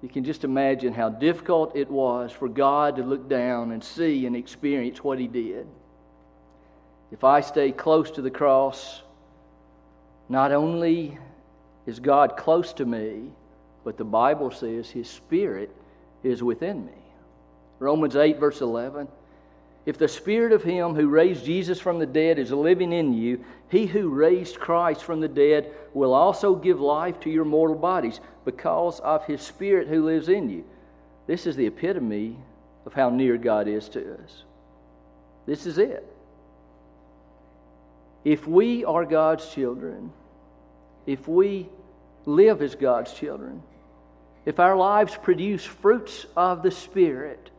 You 0.03 0.09
can 0.09 0.25
just 0.25 0.45
imagine 0.45 0.93
how 0.93 1.09
difficult 1.09 1.75
it 1.75 1.91
was 1.91 2.31
for 2.31 2.49
God 2.49 2.97
to 2.97 3.03
look 3.03 3.29
down 3.29 3.73
and 3.73 3.83
see 3.83 4.27
and 4.27 4.37
experience 4.37 5.03
what 5.03 5.19
He 5.19 5.27
did. 5.27 5.67
If 7.11 7.25
I 7.25 7.41
stay 7.41 7.73
close 7.73 8.11
to 8.13 8.23
the 8.23 8.31
cross, 8.31 9.03
not 10.29 10.53
only 10.53 11.19
is 11.87 11.99
God 11.99 12.37
close 12.37 12.73
to 12.75 12.85
me, 12.85 13.31
but 13.87 13.97
the 13.97 14.05
Bible 14.05 14.51
says 14.51 14.91
His 14.91 15.09
Spirit 15.09 15.71
is 16.25 16.43
within 16.43 16.85
me. 16.85 16.93
Romans 17.79 18.17
8, 18.17 18.37
verse 18.37 18.61
11. 18.61 19.07
If 19.87 19.97
the 19.97 20.09
Spirit 20.09 20.51
of 20.51 20.65
Him 20.65 20.97
who 20.97 21.07
raised 21.07 21.45
Jesus 21.45 21.79
from 21.79 22.01
the 22.01 22.07
dead 22.07 22.41
is 22.41 22.51
living 22.51 22.93
in 22.93 23.15
you, 23.15 23.45
He 23.71 23.87
who 23.87 24.09
raised 24.09 24.59
Christ 24.59 25.05
from 25.05 25.21
the 25.21 25.29
dead 25.29 25.73
will 25.95 26.15
also 26.15 26.57
give 26.57 26.81
life 26.81 27.21
to 27.21 27.31
your 27.31 27.45
mortal 27.45 27.77
bodies 27.77 28.19
because 28.45 28.99
of 28.99 29.25
His 29.25 29.41
Spirit 29.41 29.87
who 29.87 30.05
lives 30.05 30.29
in 30.29 30.51
you. 30.51 30.65
This 31.29 31.47
is 31.47 31.55
the 31.55 31.67
epitome 31.67 32.37
of 32.87 32.93
how 32.93 33.09
near 33.09 33.37
God 33.37 33.69
is 33.69 33.89
to 33.91 34.15
us. 34.15 34.43
This 35.47 35.65
is 35.65 35.79
it. 35.79 36.05
If 38.25 38.49
we 38.49 38.85
are 38.85 39.05
God's 39.05 39.49
children, 39.49 40.13
if 41.07 41.29
we 41.29 41.69
live 42.25 42.63
as 42.63 42.75
God's 42.75 43.13
children, 43.13 43.63
if 44.47 44.61
our 44.61 44.77
lives 44.77 45.19
produce 45.21 45.65
fruits 45.65 46.25
of 46.37 46.63
the 46.63 46.71
Spirit, 46.71 47.51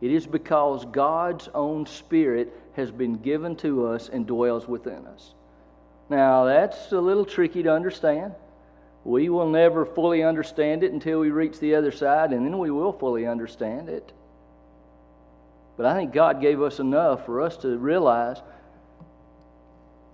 it 0.00 0.12
is 0.12 0.24
because 0.24 0.84
God's 0.84 1.48
own 1.52 1.86
Spirit 1.86 2.52
has 2.76 2.92
been 2.92 3.16
given 3.16 3.56
to 3.56 3.88
us 3.88 4.08
and 4.08 4.24
dwells 4.24 4.68
within 4.68 5.04
us. 5.06 5.34
Now, 6.08 6.44
that's 6.44 6.92
a 6.92 7.00
little 7.00 7.24
tricky 7.24 7.64
to 7.64 7.74
understand. 7.74 8.34
We 9.04 9.28
will 9.28 9.50
never 9.50 9.84
fully 9.84 10.22
understand 10.22 10.84
it 10.84 10.92
until 10.92 11.18
we 11.18 11.30
reach 11.30 11.58
the 11.58 11.74
other 11.74 11.90
side, 11.90 12.32
and 12.32 12.46
then 12.46 12.58
we 12.58 12.70
will 12.70 12.92
fully 12.92 13.26
understand 13.26 13.88
it. 13.88 14.12
But 15.76 15.86
I 15.86 15.94
think 15.94 16.12
God 16.12 16.40
gave 16.40 16.62
us 16.62 16.78
enough 16.78 17.26
for 17.26 17.42
us 17.42 17.56
to 17.58 17.76
realize 17.76 18.40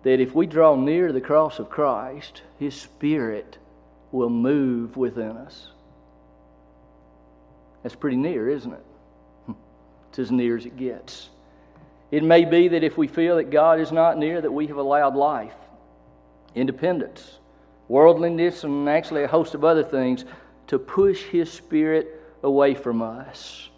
that 0.05 0.21
if 0.21 0.35
we 0.35 0.47
draw 0.47 0.75
near 0.75 1.13
the 1.13 1.21
cross 1.21 1.59
of 1.59 1.69
Christ, 1.69 2.41
His 2.59 2.75
Spirit 2.75 3.59
will 4.15 4.31
move 4.31 4.97
within 4.97 5.37
us. 5.37 5.69
That's 7.83 7.97
pretty 7.97 8.17
near, 8.17 8.49
isn't 8.49 8.73
it? 8.73 9.55
It's 10.09 10.19
as 10.21 10.31
near 10.31 10.57
as 10.57 10.65
it 10.65 10.77
gets. 10.77 11.29
It 12.13 12.23
may 12.23 12.45
be 12.45 12.69
that 12.69 12.85
if 12.85 12.97
we 12.97 13.09
feel 13.09 13.37
that 13.37 13.51
God 13.51 13.81
is 13.81 13.91
not 13.91 14.17
near, 14.17 14.41
that 14.41 14.53
we 14.53 14.69
have 14.69 14.77
allowed 14.77 15.17
life, 15.17 15.57
independence, 16.55 17.39
worldliness, 17.89 18.63
and 18.63 18.89
actually 18.89 19.25
a 19.25 19.29
host 19.29 19.55
of 19.55 19.65
other 19.65 19.83
things 19.83 20.25
to 20.69 20.79
push 20.79 21.23
His 21.25 21.51
Spirit 21.51 22.23
away 22.45 22.75
from 22.75 23.03
us. 23.03 23.69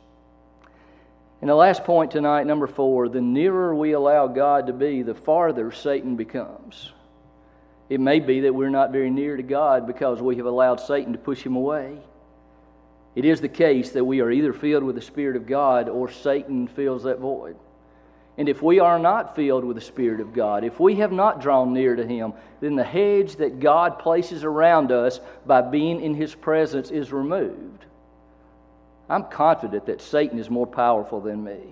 And 1.41 1.49
the 1.49 1.55
last 1.55 1.85
point 1.85 2.11
tonight, 2.11 2.47
number 2.47 2.67
four, 2.67 3.09
the 3.09 3.23
nearer 3.23 3.75
we 3.75 3.93
allow 3.93 4.27
God 4.27 4.67
to 4.67 4.73
be, 4.75 5.03
the 5.03 5.15
farther 5.15 5.73
Satan 5.73 6.17
becomes. 6.17 6.93
It 7.89 8.01
may 8.01 8.21
be 8.21 8.41
that 8.41 8.55
we're 8.55 8.69
not 8.69 8.93
very 8.93 9.11
near 9.11 9.37
to 9.37 9.43
God 9.43 9.87
because 9.87 10.21
we 10.21 10.37
have 10.37 10.47
allowed 10.47 10.81
Satan 10.81 11.13
to 11.13 11.19
push 11.19 11.43
him 11.43 11.57
away. 11.57 11.99
It 13.15 13.25
is 13.25 13.41
the 13.41 13.49
case 13.49 13.93
that 13.93 14.05
we 14.05 14.21
are 14.21 14.31
either 14.31 14.53
filled 14.53 14.83
with 14.83 14.97
the 14.97 15.03
Spirit 15.03 15.37
of 15.37 15.47
God 15.47 15.89
or 15.89 16.11
Satan 16.11 16.69
fills 16.69 17.05
that 17.05 17.21
void. 17.21 17.57
And 18.39 18.49
if 18.49 18.61
we 18.61 18.81
are 18.81 18.99
not 18.99 19.35
filled 19.35 19.65
with 19.65 19.77
the 19.77 19.83
Spirit 19.83 20.21
of 20.21 20.35
God, 20.35 20.65
if 20.65 20.79
we 20.79 20.97
have 20.97 21.13
not 21.13 21.41
drawn 21.41 21.73
near 21.73 21.97
to 21.97 22.07
Him, 22.07 22.35
then 22.61 22.77
the 22.77 22.85
hedge 22.85 23.37
that 23.37 23.61
God 23.61 23.99
places 23.99 24.45
around 24.45 24.93
us 24.93 25.21
by 25.47 25.63
being 25.63 26.03
in 26.03 26.15
His 26.15 26.35
presence 26.35 26.91
is 26.91 27.13
removed. 27.13 27.87
I'm 29.09 29.25
confident 29.25 29.87
that 29.87 30.03
Satan 30.03 30.39
is 30.39 30.51
more 30.51 30.67
powerful 30.67 31.21
than 31.21 31.43
me. 31.43 31.63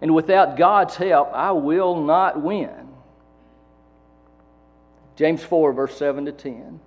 And 0.00 0.14
without 0.14 0.56
God's 0.56 0.96
help, 0.96 1.32
I 1.34 1.52
will 1.52 2.02
not 2.02 2.40
win. 2.40 2.88
James 5.16 5.42
4, 5.42 5.72
verse 5.72 5.96
7 5.96 6.26
to 6.26 6.32
10. 6.32 6.80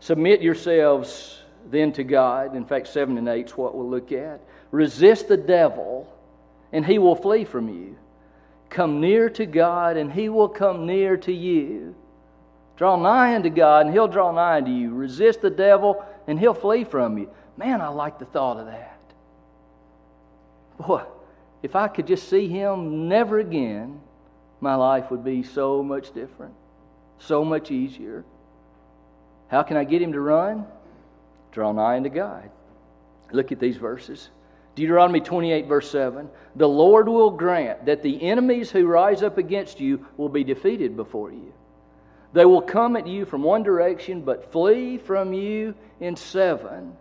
Submit 0.00 0.42
yourselves 0.42 1.42
then 1.70 1.92
to 1.92 2.04
God. 2.04 2.56
In 2.56 2.64
fact, 2.64 2.88
7 2.88 3.18
and 3.18 3.28
8 3.28 3.46
is 3.46 3.52
what 3.52 3.74
we'll 3.74 3.88
look 3.88 4.12
at. 4.12 4.40
Resist 4.70 5.28
the 5.28 5.36
devil, 5.36 6.12
and 6.72 6.84
he 6.84 6.98
will 6.98 7.16
flee 7.16 7.44
from 7.44 7.68
you. 7.68 7.96
Come 8.68 9.00
near 9.00 9.28
to 9.30 9.46
God, 9.46 9.96
and 9.96 10.12
he 10.12 10.28
will 10.28 10.48
come 10.48 10.86
near 10.86 11.16
to 11.18 11.32
you. 11.32 11.94
Draw 12.76 12.96
nigh 12.96 13.34
unto 13.34 13.50
God, 13.50 13.86
and 13.86 13.94
he'll 13.94 14.08
draw 14.08 14.32
nigh 14.32 14.56
unto 14.58 14.70
you. 14.70 14.94
Resist 14.94 15.42
the 15.42 15.50
devil, 15.50 16.04
and 16.26 16.38
he'll 16.38 16.54
flee 16.54 16.84
from 16.84 17.18
you. 17.18 17.30
Man, 17.56 17.80
I 17.80 17.88
like 17.88 18.18
the 18.18 18.24
thought 18.24 18.58
of 18.58 18.66
that. 18.66 18.98
Boy, 20.78 21.02
if 21.62 21.76
I 21.76 21.88
could 21.88 22.06
just 22.06 22.28
see 22.28 22.48
him 22.48 23.08
never 23.08 23.38
again, 23.38 24.00
my 24.60 24.76
life 24.76 25.10
would 25.10 25.24
be 25.24 25.42
so 25.42 25.82
much 25.82 26.14
different, 26.14 26.54
so 27.20 27.44
much 27.44 27.70
easier. 27.70 28.24
How 29.48 29.62
can 29.62 29.76
I 29.76 29.84
get 29.84 30.02
him 30.02 30.12
to 30.12 30.20
run? 30.20 30.66
Draw 31.52 31.72
nigh 31.72 31.96
unto 31.96 32.10
God. 32.10 32.50
Look 33.32 33.52
at 33.52 33.60
these 33.60 33.76
verses. 33.76 34.28
Deuteronomy 34.74 35.20
28, 35.20 35.66
verse 35.66 35.90
7 35.90 36.28
The 36.56 36.68
Lord 36.68 37.08
will 37.08 37.30
grant 37.30 37.86
that 37.86 38.02
the 38.02 38.22
enemies 38.22 38.70
who 38.70 38.86
rise 38.86 39.22
up 39.22 39.38
against 39.38 39.80
you 39.80 40.06
will 40.16 40.28
be 40.28 40.44
defeated 40.44 40.96
before 40.96 41.32
you. 41.32 41.52
They 42.32 42.44
will 42.44 42.62
come 42.62 42.96
at 42.96 43.06
you 43.06 43.24
from 43.24 43.42
one 43.42 43.62
direction, 43.62 44.22
but 44.22 44.52
flee 44.52 44.98
from 44.98 45.32
you 45.32 45.74
in 45.98 46.14
seven. 46.14 46.96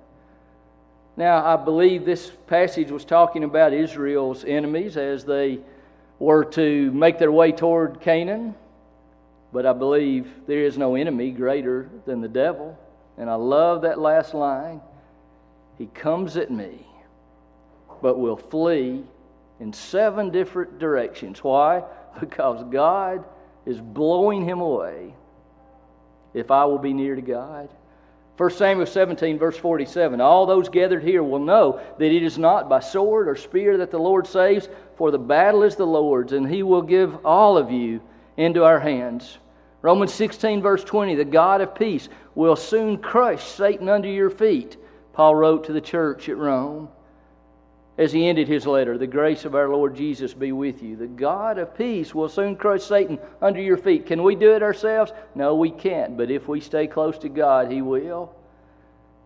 Now, 1.15 1.45
I 1.45 1.55
believe 1.57 2.05
this 2.05 2.31
passage 2.47 2.89
was 2.89 3.05
talking 3.05 3.43
about 3.43 3.73
Israel's 3.73 4.43
enemies 4.45 4.97
as 4.97 5.25
they 5.25 5.59
were 6.17 6.45
to 6.45 6.91
make 6.91 7.19
their 7.19 7.31
way 7.31 7.51
toward 7.51 8.01
Canaan. 8.01 8.55
But 9.51 9.65
I 9.65 9.73
believe 9.73 10.27
there 10.47 10.63
is 10.63 10.77
no 10.77 10.95
enemy 10.95 11.31
greater 11.31 11.89
than 12.05 12.21
the 12.21 12.27
devil. 12.27 12.77
And 13.17 13.29
I 13.29 13.35
love 13.35 13.81
that 13.81 13.99
last 13.99 14.33
line. 14.33 14.81
He 15.77 15.87
comes 15.87 16.37
at 16.37 16.51
me, 16.51 16.85
but 18.01 18.19
will 18.19 18.37
flee 18.37 19.03
in 19.59 19.73
seven 19.73 20.29
different 20.29 20.79
directions. 20.79 21.43
Why? 21.43 21.83
Because 22.19 22.63
God 22.71 23.23
is 23.67 23.79
blowing 23.79 24.43
him 24.43 24.61
away 24.61 25.13
if 26.33 26.49
I 26.49 26.65
will 26.65 26.79
be 26.79 26.91
near 26.91 27.15
to 27.15 27.21
God. 27.21 27.69
1 28.35 28.49
Samuel 28.51 28.87
17, 28.87 29.37
verse 29.37 29.57
47 29.57 30.19
All 30.19 30.45
those 30.45 30.69
gathered 30.69 31.03
here 31.03 31.21
will 31.21 31.39
know 31.39 31.79
that 31.99 32.11
it 32.11 32.23
is 32.23 32.37
not 32.37 32.67
by 32.67 32.79
sword 32.79 33.27
or 33.27 33.35
spear 33.35 33.77
that 33.77 33.91
the 33.91 33.99
Lord 33.99 34.25
saves, 34.25 34.69
for 34.97 35.11
the 35.11 35.19
battle 35.19 35.63
is 35.63 35.75
the 35.75 35.85
Lord's, 35.85 36.33
and 36.33 36.49
he 36.49 36.63
will 36.63 36.81
give 36.81 37.25
all 37.25 37.57
of 37.57 37.71
you 37.71 38.01
into 38.39 38.63
our 38.63 38.79
hands. 38.79 39.37
Romans 39.81 40.13
16, 40.13 40.61
verse 40.61 40.83
20 40.83 41.15
The 41.15 41.25
God 41.25 41.61
of 41.61 41.75
peace 41.75 42.07
will 42.33 42.55
soon 42.55 42.97
crush 42.97 43.43
Satan 43.43 43.89
under 43.89 44.07
your 44.07 44.29
feet, 44.29 44.77
Paul 45.13 45.35
wrote 45.35 45.65
to 45.65 45.73
the 45.73 45.81
church 45.81 46.29
at 46.29 46.37
Rome. 46.37 46.89
As 47.97 48.13
he 48.13 48.29
ended 48.29 48.47
his 48.47 48.65
letter, 48.65 48.97
the 48.97 49.07
grace 49.07 49.43
of 49.43 49.55
our 49.55 49.67
Lord 49.67 49.93
Jesus 49.93 50.33
be 50.33 50.53
with 50.53 50.81
you. 50.81 50.95
The 50.95 51.07
God 51.07 51.57
of 51.57 51.77
peace 51.77 52.15
will 52.15 52.29
soon 52.29 52.55
crush 52.55 52.83
Satan 52.83 53.19
under 53.41 53.59
your 53.59 53.75
feet. 53.75 54.05
Can 54.05 54.23
we 54.23 54.35
do 54.35 54.55
it 54.55 54.63
ourselves? 54.63 55.11
No, 55.35 55.55
we 55.55 55.69
can't. 55.69 56.15
But 56.15 56.31
if 56.31 56.47
we 56.47 56.61
stay 56.61 56.87
close 56.87 57.17
to 57.17 57.29
God, 57.29 57.69
he 57.69 57.81
will. 57.81 58.33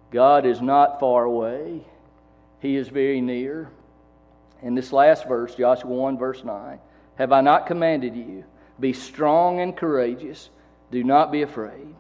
God 0.10 0.48
is 0.48 0.60
not 0.60 1.00
far 1.00 1.24
away, 1.24 1.82
he 2.62 2.76
is 2.76 2.88
very 2.88 3.22
near. 3.22 3.70
In 4.64 4.74
this 4.74 4.92
last 4.92 5.28
verse, 5.28 5.54
Joshua 5.54 5.92
1, 5.92 6.18
verse 6.18 6.44
9, 6.44 6.80
have 7.16 7.32
I 7.32 7.42
not 7.42 7.68
commanded 7.68 8.16
you? 8.16 8.44
Be 8.84 8.92
strong 8.92 9.62
and 9.62 9.78
courageous. 9.78 10.50
Do 10.92 11.06
not 11.06 11.32
be 11.32 11.42
afraid. 11.42 11.96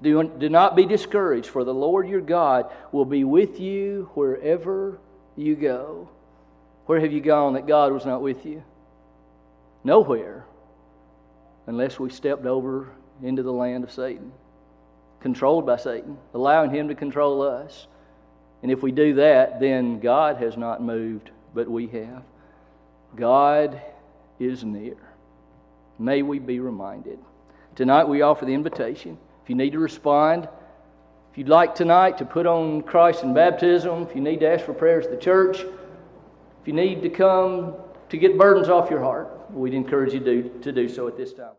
Do, 0.00 0.22
do 0.22 0.48
not 0.48 0.76
be 0.76 0.86
discouraged, 0.86 1.48
for 1.48 1.64
the 1.64 1.74
Lord 1.74 2.08
your 2.08 2.20
God 2.20 2.70
will 2.92 3.04
be 3.04 3.24
with 3.24 3.58
you 3.58 4.08
wherever 4.14 5.00
you 5.34 5.56
go. 5.56 6.08
Where 6.86 7.00
have 7.00 7.10
you 7.10 7.20
gone 7.20 7.54
that 7.54 7.66
God 7.66 7.92
was 7.92 8.06
not 8.06 8.22
with 8.22 8.46
you? 8.46 8.62
Nowhere, 9.82 10.44
unless 11.66 11.98
we 11.98 12.10
stepped 12.10 12.46
over 12.46 12.90
into 13.24 13.42
the 13.42 13.52
land 13.52 13.82
of 13.82 13.90
Satan, 13.90 14.30
controlled 15.18 15.66
by 15.66 15.78
Satan, 15.78 16.16
allowing 16.32 16.70
him 16.70 16.86
to 16.86 16.94
control 16.94 17.42
us. 17.42 17.88
And 18.62 18.70
if 18.70 18.84
we 18.84 18.92
do 18.92 19.14
that, 19.14 19.58
then 19.58 19.98
God 19.98 20.36
has 20.36 20.56
not 20.56 20.80
moved, 20.80 21.28
but 21.54 21.68
we 21.68 21.88
have. 21.88 22.22
God 23.16 23.82
is 24.38 24.62
near. 24.62 25.09
May 26.00 26.22
we 26.22 26.38
be 26.38 26.60
reminded. 26.60 27.18
Tonight 27.74 28.04
we 28.04 28.22
offer 28.22 28.46
the 28.46 28.54
invitation. 28.54 29.18
If 29.44 29.50
you 29.50 29.54
need 29.54 29.72
to 29.72 29.78
respond, 29.78 30.48
if 31.30 31.36
you'd 31.36 31.50
like 31.50 31.74
tonight 31.74 32.16
to 32.18 32.24
put 32.24 32.46
on 32.46 32.80
Christ 32.80 33.22
in 33.22 33.34
baptism, 33.34 34.04
if 34.04 34.14
you 34.14 34.22
need 34.22 34.40
to 34.40 34.48
ask 34.48 34.64
for 34.64 34.72
prayers 34.72 35.04
at 35.04 35.10
the 35.10 35.18
church, 35.18 35.60
if 35.60 36.66
you 36.66 36.72
need 36.72 37.02
to 37.02 37.10
come 37.10 37.74
to 38.08 38.16
get 38.16 38.38
burdens 38.38 38.70
off 38.70 38.88
your 38.88 39.02
heart, 39.02 39.52
we'd 39.52 39.74
encourage 39.74 40.14
you 40.14 40.20
to 40.20 40.48
to 40.60 40.72
do 40.72 40.88
so 40.88 41.06
at 41.06 41.18
this 41.18 41.34
time. 41.34 41.52